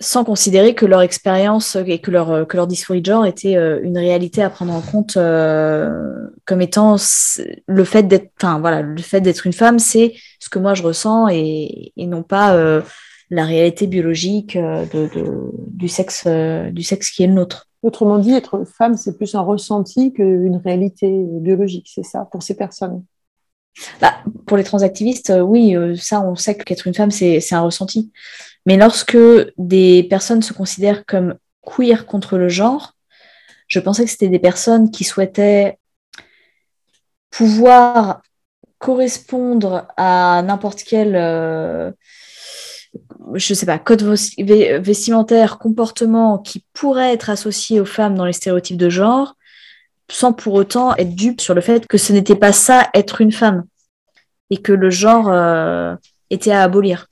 sans 0.00 0.24
considérer 0.24 0.74
que 0.74 0.86
leur 0.86 1.02
expérience 1.02 1.76
et 1.86 2.00
que 2.00 2.10
leur, 2.10 2.30
euh, 2.30 2.44
que 2.44 2.56
leur 2.56 2.66
dysphorie 2.66 3.00
de 3.00 3.06
genre 3.06 3.26
était 3.26 3.56
euh, 3.56 3.80
une 3.82 3.96
réalité 3.96 4.42
à 4.42 4.50
prendre 4.50 4.72
en 4.72 4.80
compte 4.80 5.16
euh, 5.16 6.28
comme 6.44 6.60
étant 6.60 6.96
le 7.66 7.84
fait 7.84 8.02
d'être 8.02 8.32
enfin, 8.40 8.58
voilà, 8.58 8.82
le 8.82 9.00
fait 9.00 9.20
d'être 9.20 9.46
une 9.46 9.52
femme, 9.52 9.78
c'est 9.78 10.14
ce 10.40 10.48
que 10.48 10.58
moi 10.58 10.74
je 10.74 10.82
ressens 10.82 11.28
et, 11.28 11.92
et 11.96 12.06
non 12.06 12.22
pas 12.22 12.54
la 13.30 13.44
réalité 13.44 13.86
biologique 13.86 14.58
de, 14.58 15.08
de, 15.14 15.50
du, 15.68 15.88
sexe, 15.88 16.26
du 16.26 16.82
sexe 16.82 17.10
qui 17.10 17.22
est 17.22 17.26
le 17.26 17.32
nôtre. 17.32 17.68
Autrement 17.82 18.18
dit, 18.18 18.32
être 18.32 18.64
femme, 18.64 18.96
c'est 18.96 19.16
plus 19.16 19.34
un 19.34 19.40
ressenti 19.40 20.12
qu'une 20.12 20.60
réalité 20.62 21.10
biologique, 21.40 21.90
c'est 21.94 22.02
ça, 22.02 22.28
pour 22.30 22.42
ces 22.42 22.56
personnes? 22.56 23.02
Bah, 24.00 24.14
Pour 24.46 24.56
les 24.58 24.64
transactivistes, 24.64 25.32
oui, 25.42 25.74
ça, 25.96 26.20
on 26.20 26.34
sait 26.34 26.56
qu'être 26.56 26.86
une 26.86 26.94
femme, 26.94 27.10
c'est 27.10 27.40
un 27.52 27.62
ressenti. 27.62 28.12
Mais 28.66 28.76
lorsque 28.76 29.18
des 29.58 30.04
personnes 30.04 30.42
se 30.42 30.52
considèrent 30.52 31.04
comme 31.04 31.36
queer 31.62 32.06
contre 32.06 32.38
le 32.38 32.48
genre, 32.48 32.94
je 33.68 33.80
pensais 33.80 34.04
que 34.04 34.10
c'était 34.10 34.28
des 34.28 34.38
personnes 34.38 34.90
qui 34.90 35.04
souhaitaient 35.04 35.78
pouvoir 37.30 38.22
correspondre 38.78 39.88
à 39.96 40.42
n'importe 40.42 40.84
quel, 40.84 41.16
euh, 41.16 41.90
je 43.34 43.54
sais 43.54 43.66
pas, 43.66 43.78
code 43.78 44.02
vestimentaire, 44.02 45.58
comportement 45.58 46.38
qui 46.38 46.64
pourrait 46.72 47.12
être 47.12 47.30
associé 47.30 47.80
aux 47.80 47.86
femmes 47.86 48.14
dans 48.14 48.26
les 48.26 48.32
stéréotypes 48.32 48.76
de 48.76 48.90
genre, 48.90 49.36
sans 50.10 50.32
pour 50.32 50.54
autant 50.54 50.94
être 50.96 51.14
dupe 51.14 51.40
sur 51.40 51.54
le 51.54 51.60
fait 51.60 51.86
que 51.86 51.98
ce 51.98 52.12
n'était 52.12 52.36
pas 52.36 52.52
ça 52.52 52.88
être 52.94 53.20
une 53.20 53.32
femme 53.32 53.64
et 54.50 54.58
que 54.58 54.72
le 54.72 54.90
genre 54.90 55.28
euh, 55.30 55.96
était 56.30 56.52
à 56.52 56.62
abolir. 56.62 57.08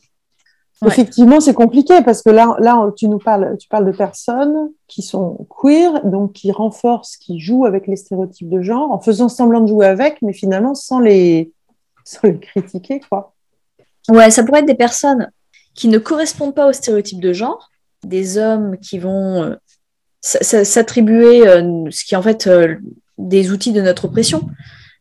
Effectivement, 0.86 1.40
c'est 1.40 1.54
compliqué 1.54 2.02
parce 2.04 2.22
que 2.22 2.30
là, 2.30 2.56
là, 2.58 2.90
tu 2.96 3.08
nous 3.08 3.18
parles, 3.18 3.56
tu 3.58 3.68
parles 3.68 3.86
de 3.86 3.96
personnes 3.96 4.70
qui 4.88 5.02
sont 5.02 5.46
queer, 5.48 6.04
donc 6.04 6.32
qui 6.32 6.50
renforcent, 6.50 7.16
qui 7.16 7.38
jouent 7.38 7.66
avec 7.66 7.86
les 7.86 7.96
stéréotypes 7.96 8.48
de 8.48 8.62
genre, 8.62 8.90
en 8.90 8.98
faisant 8.98 9.28
semblant 9.28 9.60
de 9.60 9.68
jouer 9.68 9.86
avec, 9.86 10.20
mais 10.22 10.32
finalement 10.32 10.74
sans 10.74 10.98
les, 10.98 11.52
sans 12.04 12.20
les 12.24 12.38
critiquer, 12.38 13.00
quoi. 13.08 13.34
Ouais, 14.08 14.30
ça 14.30 14.42
pourrait 14.42 14.60
être 14.60 14.66
des 14.66 14.74
personnes 14.74 15.30
qui 15.74 15.88
ne 15.88 15.98
correspondent 15.98 16.54
pas 16.54 16.68
aux 16.68 16.72
stéréotypes 16.72 17.20
de 17.20 17.32
genre, 17.32 17.70
des 18.04 18.36
hommes 18.36 18.76
qui 18.78 18.98
vont 18.98 19.42
euh, 19.42 19.56
s'attribuer 20.20 21.46
euh, 21.46 21.84
ce 21.90 22.04
qui 22.04 22.14
est 22.14 22.16
en 22.16 22.22
fait 22.22 22.46
euh, 22.46 22.76
des 23.18 23.52
outils 23.52 23.72
de 23.72 23.80
notre 23.80 24.06
oppression, 24.06 24.48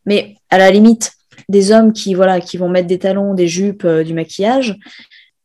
mais 0.06 0.36
à 0.50 0.58
la 0.58 0.70
limite, 0.70 1.12
des 1.48 1.72
hommes 1.72 1.92
qui, 1.92 2.14
voilà, 2.14 2.40
qui 2.40 2.56
vont 2.56 2.68
mettre 2.68 2.86
des 2.86 3.00
talons, 3.00 3.34
des 3.34 3.48
jupes, 3.48 3.86
du 3.86 4.14
maquillage, 4.14 4.78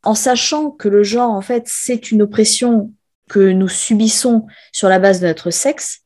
en 0.04 0.14
sachant 0.14 0.70
que 0.70 0.88
le 0.88 1.02
genre, 1.02 1.30
en 1.30 1.40
fait, 1.40 1.64
c'est 1.66 2.10
une 2.10 2.22
oppression 2.22 2.92
que 3.28 3.50
nous 3.50 3.68
subissons 3.68 4.46
sur 4.72 4.88
la 4.88 4.98
base 4.98 5.20
de 5.20 5.26
notre 5.26 5.50
sexe, 5.50 6.02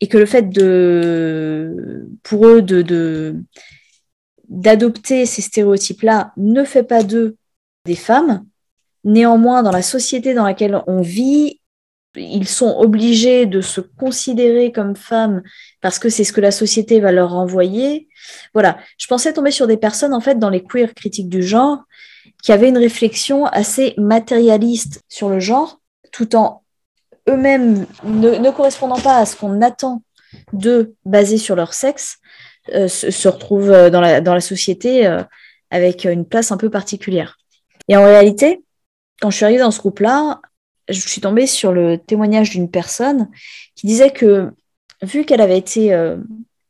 et 0.00 0.08
que 0.08 0.18
le 0.18 0.26
fait 0.26 0.48
de, 0.48 2.08
pour 2.22 2.46
eux 2.46 2.62
de, 2.62 3.36
d'adopter 4.48 5.26
ces 5.26 5.42
stéréotypes-là 5.42 6.32
ne 6.36 6.64
fait 6.64 6.82
pas 6.82 7.02
d'eux 7.02 7.36
des 7.84 7.96
femmes. 7.96 8.44
Néanmoins, 9.04 9.62
dans 9.62 9.70
la 9.70 9.82
société 9.82 10.34
dans 10.34 10.44
laquelle 10.44 10.82
on 10.86 11.02
vit, 11.02 11.60
ils 12.16 12.48
sont 12.48 12.76
obligés 12.78 13.46
de 13.46 13.60
se 13.60 13.80
considérer 13.80 14.72
comme 14.72 14.96
femmes 14.96 15.42
parce 15.80 15.98
que 15.98 16.08
c'est 16.08 16.24
ce 16.24 16.32
que 16.32 16.40
la 16.40 16.50
société 16.50 17.00
va 17.00 17.12
leur 17.12 17.30
renvoyer. 17.30 18.08
Voilà, 18.52 18.78
je 18.98 19.06
pensais 19.06 19.32
tomber 19.32 19.50
sur 19.50 19.66
des 19.66 19.76
personnes, 19.76 20.14
en 20.14 20.20
fait, 20.20 20.38
dans 20.38 20.50
les 20.50 20.64
queer 20.64 20.94
critiques 20.94 21.28
du 21.28 21.42
genre, 21.42 21.84
qui 22.42 22.52
avaient 22.52 22.68
une 22.68 22.78
réflexion 22.78 23.46
assez 23.46 23.94
matérialiste 23.96 25.02
sur 25.08 25.28
le 25.28 25.40
genre, 25.40 25.80
tout 26.12 26.34
en 26.36 26.62
eux-mêmes 27.28 27.86
ne, 28.04 28.50
correspondant 28.50 28.98
pas 28.98 29.18
à 29.18 29.26
ce 29.26 29.36
qu'on 29.36 29.62
attend 29.62 30.02
d'eux 30.52 30.94
basés 31.04 31.38
sur 31.38 31.56
leur 31.56 31.74
sexe, 31.74 32.18
euh, 32.74 32.88
se, 32.88 33.28
retrouvent 33.28 33.70
euh, 33.70 33.90
dans 33.90 34.00
la, 34.00 34.20
dans 34.20 34.34
la 34.34 34.40
société 34.40 35.06
euh, 35.06 35.22
avec 35.70 36.04
une 36.04 36.26
place 36.26 36.52
un 36.52 36.56
peu 36.56 36.70
particulière. 36.70 37.38
Et 37.88 37.96
en 37.96 38.04
réalité, 38.04 38.62
quand 39.20 39.30
je 39.30 39.36
suis 39.36 39.44
arrivée 39.44 39.60
dans 39.60 39.70
ce 39.70 39.80
groupe-là, 39.80 40.40
je 40.88 41.00
suis 41.00 41.20
tombée 41.20 41.46
sur 41.46 41.72
le 41.72 41.98
témoignage 41.98 42.50
d'une 42.50 42.70
personne 42.70 43.28
qui 43.76 43.86
disait 43.86 44.10
que 44.10 44.50
vu 45.02 45.24
qu'elle 45.24 45.40
avait 45.40 45.58
été 45.58 45.96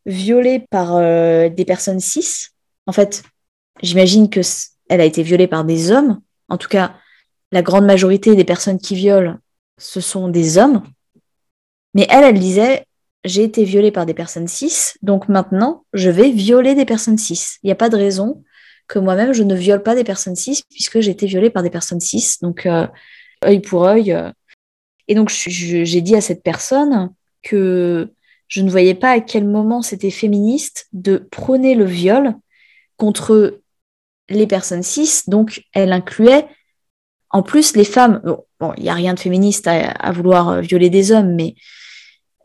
violée 0.05 0.67
par 0.71 0.99
des 0.99 1.65
personnes 1.67 2.01
cis, 2.01 2.49
en 2.87 2.93
fait, 2.93 3.23
j'imagine 3.83 4.29
que 4.29 4.41
elle 4.91 5.01
a 5.01 5.05
été 5.05 5.23
violée 5.23 5.47
par 5.47 5.65
des 5.65 5.91
hommes. 5.91 6.21
En 6.49 6.59
tout 6.59 6.69
cas, 6.69 6.95
la 7.53 7.63
grande 7.63 7.87
majorité 7.87 8.37
des 8.37 8.45
personnes 8.45 8.79
qui 8.79 8.95
violent 8.95 9.39
ce 9.79 10.01
sont 10.01 10.29
des 10.29 10.59
hommes. 10.59 10.83
Mais 11.95 12.07
elle, 12.11 12.25
elle 12.25 12.39
disait, 12.39 12.85
j'ai 13.25 13.43
été 13.43 13.65
violée 13.65 13.91
par 13.91 14.07
des 14.07 14.15
personnes 14.15 14.47
cis, 14.47 14.93
donc 15.03 15.29
maintenant, 15.29 15.85
je 15.93 16.11
vais 16.11 16.31
violer 16.31 16.75
des 16.75 16.85
personnes 16.85 17.19
cis. 17.19 17.57
Il 17.63 17.67
n'y 17.67 17.73
a 17.73 17.77
pas 17.77 17.89
de 17.89 17.97
raison 17.97 18.45
que 18.87 18.99
moi-même, 18.99 19.33
je 19.33 19.43
ne 19.43 19.55
viole 19.55 19.83
pas 19.83 19.95
des 19.95 20.05
personnes 20.05 20.37
cis, 20.37 20.63
puisque 20.71 21.01
j'ai 21.01 21.13
été 21.13 21.27
violée 21.27 21.51
par 21.51 21.63
des 21.63 21.71
personnes 21.71 22.01
cis. 22.01 22.37
Donc, 22.43 22.67
euh, 22.67 22.87
œil 23.45 23.61
pour 23.61 23.87
œil. 23.87 24.13
Euh. 24.13 24.31
Et 25.09 25.15
donc, 25.15 25.31
j'ai 25.31 26.01
dit 26.01 26.17
à 26.17 26.21
cette 26.21 26.43
personne 26.43 27.11
que 27.43 28.13
je 28.49 28.63
ne 28.63 28.71
voyais 28.71 28.95
pas 28.95 29.11
à 29.11 29.21
quel 29.21 29.47
moment 29.47 29.81
c'était 29.81 30.11
féministe 30.11 30.89
de 30.93 31.17
prôner 31.31 31.75
le 31.75 31.85
viol 31.85 32.35
contre 32.97 33.60
les 34.31 34.47
personnes 34.47 34.83
cis. 34.83 35.23
Donc, 35.27 35.65
elle 35.75 35.93
incluait 35.93 36.47
en 37.31 37.43
plus 37.43 37.77
les 37.77 37.85
femmes 37.85 38.21
bon, 38.61 38.73
il 38.77 38.85
n'y 38.85 38.91
a 38.91 38.95
rien 38.95 39.15
de 39.15 39.21
féministe 39.21 39.67
à, 39.67 40.13
vouloir 40.13 40.49
euh, 40.51 40.61
violer 40.61 40.91
des 40.91 41.11
hommes, 41.11 41.35
mais 41.35 41.55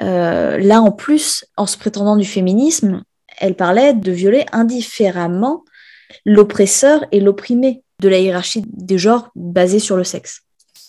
euh, 0.01 0.57
là, 0.57 0.81
en 0.81 0.91
plus, 0.91 1.45
en 1.57 1.67
se 1.67 1.77
prétendant 1.77 2.15
du 2.15 2.25
féminisme, 2.25 3.03
elle 3.37 3.55
parlait 3.55 3.93
de 3.93 4.11
violer 4.11 4.45
indifféremment 4.51 5.63
l'oppresseur 6.25 7.05
et 7.11 7.19
l'opprimé 7.19 7.83
de 8.01 8.09
la 8.09 8.19
hiérarchie 8.19 8.63
des 8.67 8.97
genres 8.97 9.29
basée 9.35 9.79
sur 9.79 9.97
le 9.97 10.03
sexe. 10.03 10.41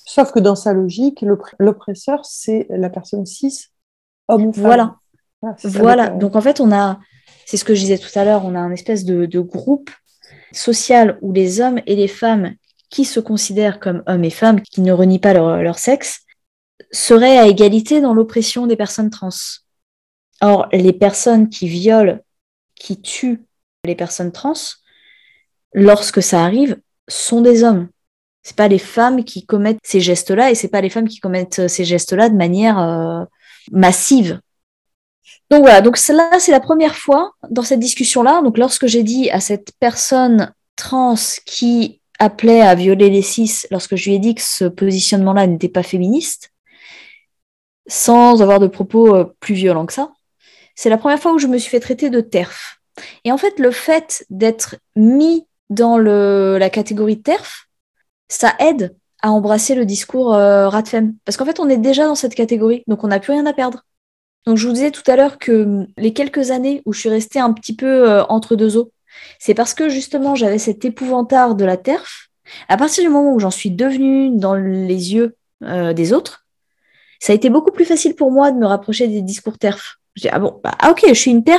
Sauf 0.05 0.33
que 0.33 0.39
dans 0.39 0.55
sa 0.55 0.73
logique, 0.73 1.25
l'oppresseur, 1.59 2.25
c'est 2.25 2.67
la 2.71 2.91
personne 2.91 3.27
cis, 3.27 3.67
homme 4.29 4.47
ou 4.47 4.53
femme. 4.53 4.63
Voilà. 4.63 4.97
voilà. 5.65 6.09
Donc 6.09 6.37
en 6.37 6.41
fait, 6.41 6.61
on 6.61 6.73
a, 6.73 6.99
c'est 7.45 7.57
ce 7.57 7.65
que 7.65 7.75
je 7.75 7.81
disais 7.81 7.99
tout 7.99 8.17
à 8.17 8.25
l'heure, 8.25 8.45
on 8.45 8.55
a 8.55 8.61
un 8.61 8.71
espèce 8.71 9.05
de, 9.05 9.27
de 9.27 9.41
groupe 9.41 9.91
social 10.53 11.19
où 11.23 11.33
les 11.33 11.61
hommes 11.61 11.81
et 11.87 11.97
les 11.97 12.09
femmes 12.09 12.55
qui 12.91 13.05
se 13.05 13.21
considèrent 13.21 13.81
comme 13.81 14.03
hommes 14.07 14.25
et 14.25 14.31
femmes, 14.31 14.61
qui 14.61 14.81
ne 14.81 14.93
renient 14.93 15.19
pas 15.19 15.35
leur, 15.35 15.79
sexe, 15.79 16.21
seraient 16.93 17.39
à 17.39 17.47
égalité 17.47 18.01
dans 18.01 18.15
l'oppression 18.15 18.67
des 18.67 18.77
personnes 18.77 19.11
trans. 19.11 19.31
Or, 20.41 20.69
les 20.73 20.93
personnes 20.93 21.49
qui 21.49 21.69
violent, 21.69 22.21
qui 22.75 23.01
tuent 23.01 23.43
les 23.85 23.95
personnes 23.95 24.33
trans, 24.33 24.55
lorsque 25.73 26.23
ça 26.23 26.45
arrive, 26.45 26.79
sont 27.09 27.41
des 27.41 27.65
hommes. 27.65 27.89
C'est 28.43 28.57
pas 28.57 28.69
les 28.69 28.79
femmes 28.79 29.25
qui 29.25 29.45
commettent 29.45 29.81
ces 29.83 30.01
gestes-là 30.01 30.51
et 30.51 30.55
c'est 30.55 30.69
pas 30.69 30.81
les 30.81 30.91
femmes 30.91 31.09
qui 31.09 31.19
commettent 31.19 31.67
ces 31.69 31.85
gestes-là 31.85 32.29
de 32.29 32.37
manière 32.37 32.79
euh, 32.79 33.25
massive. 33.73 34.41
Donc 35.51 35.63
voilà, 35.63 35.81
donc 35.81 35.99
là 36.09 36.31
c'est 36.39 36.53
la 36.53 36.61
première 36.61 36.97
fois 36.97 37.33
dans 37.51 37.63
cette 37.63 37.81
discussion-là. 37.81 38.43
Donc 38.43 38.59
lorsque 38.59 38.87
j'ai 38.87 39.03
dit 39.03 39.31
à 39.31 39.41
cette 39.41 39.73
personne 39.79 40.53
trans 40.77 41.15
qui 41.45 42.01
appelait 42.19 42.63
à 42.63 42.75
violer 42.75 43.11
les 43.11 43.23
cis 43.23 43.63
lorsque 43.71 43.97
je 43.97 44.09
lui 44.09 44.17
ai 44.17 44.19
dit 44.19 44.35
que 44.35 44.43
ce 44.43 44.65
positionnement-là 44.65 45.47
n'était 45.47 45.69
pas 45.69 45.83
féministe, 45.83 46.53
sans 47.87 48.43
avoir 48.43 48.59
de 48.59 48.67
propos 48.67 49.15
euh, 49.15 49.37
plus 49.41 49.55
violents 49.55 49.87
que 49.87 49.93
ça. 49.93 50.13
C'est 50.75 50.91
la 50.91 50.99
première 50.99 51.21
fois 51.21 51.33
où 51.33 51.39
je 51.39 51.47
me 51.47 51.59
suis 51.59 51.71
fait 51.71 51.81
traiter 51.81 52.11
de 52.11 52.21
TERF. 52.21 52.81
Et 53.25 53.33
en 53.33 53.39
fait, 53.39 53.59
le 53.59 53.71
fait 53.71 54.25
d'être 54.31 54.77
mis 54.95 55.47
dans 55.71 55.99
la 55.99 56.71
catégorie 56.71 57.21
TERF, 57.21 57.69
ça 58.29 58.55
aide 58.59 58.97
à 59.23 59.31
embrasser 59.31 59.75
le 59.75 59.87
discours 59.87 60.35
euh, 60.35 60.69
Radfem. 60.69 61.15
Parce 61.25 61.37
qu'en 61.37 61.45
fait, 61.45 61.61
on 61.61 61.69
est 61.69 61.79
déjà 61.79 62.07
dans 62.07 62.15
cette 62.15 62.35
catégorie, 62.35 62.83
donc 62.87 63.05
on 63.05 63.09
n'a 63.09 63.21
plus 63.21 63.33
rien 63.33 63.47
à 63.47 63.53
perdre. 63.53 63.85
Donc 64.47 64.59
je 64.59 64.67
vous 64.67 64.73
disais 64.73 64.93
tout 64.93 65.09
à 65.11 65.17
l'heure 65.17 65.39
que 65.39 65.87
les 65.97 66.13
quelques 66.13 66.53
années 66.53 66.83
où 66.87 66.93
je 66.93 67.01
suis 67.01 67.09
restée 67.09 67.41
un 67.41 67.53
petit 67.53 67.75
peu 67.75 68.09
euh, 68.09 68.25
entre 68.29 68.55
deux 68.55 68.77
eaux, 68.77 68.93
c'est 69.41 69.55
parce 69.55 69.75
que 69.75 69.89
justement 69.89 70.35
j'avais 70.37 70.59
cet 70.59 70.85
épouvantard 70.85 71.57
de 71.57 71.65
la 71.65 71.77
TERF. 71.77 72.29
À 72.69 72.77
partir 72.77 73.03
du 73.03 73.11
moment 73.11 73.35
où 73.35 73.41
j'en 73.41 73.51
suis 73.51 73.73
devenue 73.73 74.31
dans 74.31 74.55
les 74.55 75.15
yeux 75.15 75.37
euh, 75.65 75.93
des 75.93 76.13
autres, 76.13 76.47
ça 77.19 77.33
a 77.33 77.37
été 77.37 77.51
beaucoup 77.51 77.73
plus 77.73 77.85
facile 77.85 78.15
pour 78.15 78.31
moi 78.31 78.53
de 78.53 78.57
me 78.57 78.67
rapprocher 78.67 79.09
des 79.09 79.23
discours 79.23 79.59
TERF. 79.59 79.97
Je 80.15 80.23
dis, 80.23 80.29
ah 80.29 80.39
bon, 80.39 80.61
bah, 80.63 80.73
ah 80.79 80.93
ok, 80.93 81.05
je 81.09 81.15
suis 81.15 81.31
une 81.33 81.43
TERF, 81.43 81.55